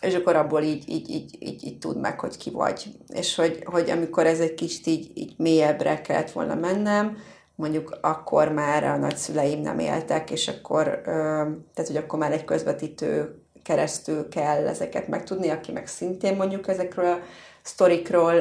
[0.00, 2.86] és akkor abból így, így, így, így, így tud meg, hogy ki vagy.
[3.08, 7.16] És hogy, hogy amikor ez egy kicsit így, így mélyebbre kellett volna mennem,
[7.54, 13.34] mondjuk akkor már a nagyszüleim nem éltek, és akkor, tehát hogy akkor már egy közvetítő
[13.62, 17.18] keresztül kell ezeket megtudni, aki meg szintén mondjuk ezekről a
[17.62, 18.34] sztorikról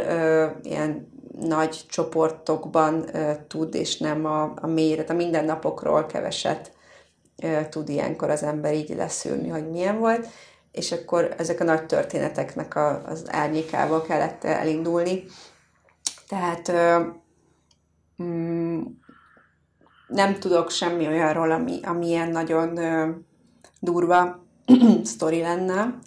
[0.63, 3.05] ilyen nagy csoportokban
[3.47, 6.72] tud, és nem a, a mély, tehát a mindennapokról keveset
[7.70, 10.28] tud ilyenkor az ember így leszűrni, hogy milyen volt
[10.72, 15.24] és akkor ezek a nagy történeteknek a, az árnyékával kellett elindulni.
[16.28, 16.72] Tehát
[18.24, 18.82] mm,
[20.07, 23.09] nem tudok semmi olyanról, ami, ami ilyen nagyon ö,
[23.80, 24.45] durva
[25.03, 25.99] sztori lenne,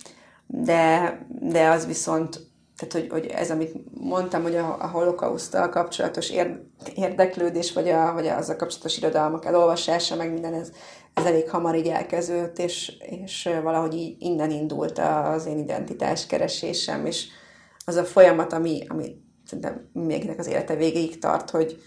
[0.46, 2.50] de, de az viszont,
[2.86, 6.32] tehát hogy, hogy ez, amit mondtam, hogy a, a holokausztal kapcsolatos
[6.94, 10.72] érdeklődés, vagy, a, vagy az a kapcsolatos irodalmak elolvasása, meg minden, ez,
[11.14, 17.06] ez elég hamar így elkezdődött, és, és valahogy így innen indult az én identitás keresésem,
[17.06, 17.26] és
[17.84, 19.16] az a folyamat, ami, ami
[19.46, 21.82] szerintem mindenkinek az élete végéig tart, hogy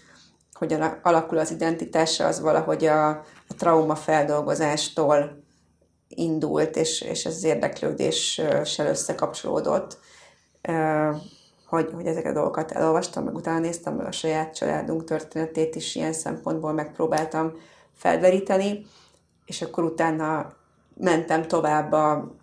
[0.52, 3.08] hogyan alakul az identitása, az valahogy a,
[3.48, 5.44] a trauma feldolgozástól
[6.08, 9.98] indult, és, és ez az érdeklődéssel összekapcsolódott,
[11.66, 15.94] hogy, hogy ezeket a dolgokat elolvastam, meg utána néztem meg a saját családunk történetét is
[15.94, 17.52] ilyen szempontból megpróbáltam
[17.94, 18.86] felderíteni,
[19.44, 20.52] és akkor utána
[20.96, 22.34] mentem tovább a,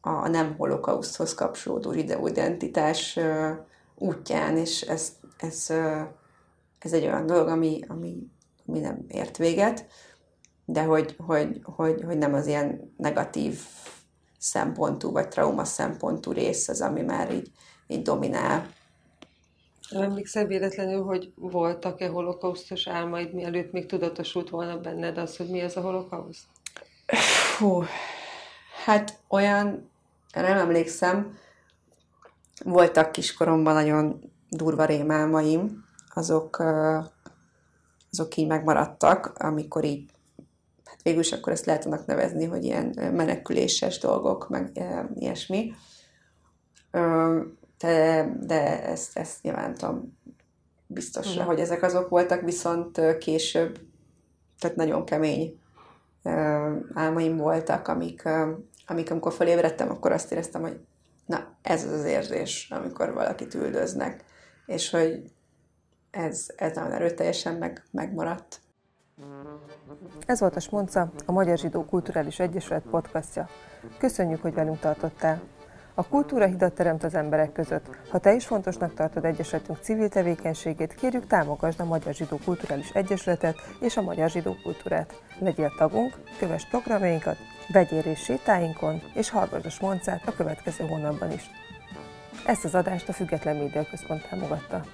[0.00, 1.92] a nem holokauszthoz kapcsolódó
[2.26, 3.18] identitás
[3.94, 5.66] útján, és ez, ez,
[6.78, 8.16] ez egy olyan dolog, ami, ami,
[8.66, 9.86] ami nem ért véget,
[10.64, 13.60] de hogy, hogy, hogy, hogy nem az ilyen negatív
[14.38, 17.50] szempontú, vagy trauma szempontú rész az, ami már így,
[17.86, 18.68] így dominál.
[19.90, 25.76] Emlékszel véletlenül, hogy voltak-e holokausztos álmaid, mielőtt még tudatosult volna benned az, hogy mi ez
[25.76, 26.44] a holokauszt?
[27.58, 27.82] Hú,
[28.84, 29.90] hát olyan,
[30.34, 31.38] nem emlékszem,
[32.64, 35.84] voltak kiskoromban nagyon durva rémálmaim,
[36.14, 36.62] azok,
[38.10, 40.10] azok így megmaradtak, amikor így,
[41.06, 44.70] végül is akkor ezt lehet annak nevezni, hogy ilyen meneküléses dolgok, meg
[45.14, 45.72] ilyesmi
[47.78, 50.18] de, de ezt, ezt nyilván tudom
[50.86, 51.46] biztosra, mm.
[51.46, 53.78] hogy ezek azok voltak, viszont később,
[54.58, 55.60] tehát nagyon kemény
[56.94, 58.28] álmaim voltak, amik,
[58.86, 60.80] amik amikor felébredtem, akkor azt éreztem, hogy
[61.26, 64.24] na, ez az az érzés, amikor valakit üldöznek,
[64.66, 65.22] és hogy
[66.10, 68.60] ez, ez nagyon erőteljesen meg, megmaradt.
[70.26, 73.48] Ez volt a Smonca, a Magyar Zsidó Kulturális Egyesület podcastja.
[73.98, 75.40] Köszönjük, hogy velünk tartottál!
[75.94, 77.96] A kultúra hidat teremt az emberek között.
[78.10, 83.56] Ha te is fontosnak tartod Egyesületünk civil tevékenységét, kérjük támogasd a Magyar Zsidó Kulturális Egyesületet
[83.80, 85.22] és a Magyar Zsidó Kultúrát.
[85.38, 87.36] Legyél tagunk, kövess programjainkat,
[87.72, 91.50] vegyél részt sétáinkon, és hallgass a Smoncát a következő hónapban is.
[92.46, 94.84] Ezt az adást a Független Média Központ támogatta.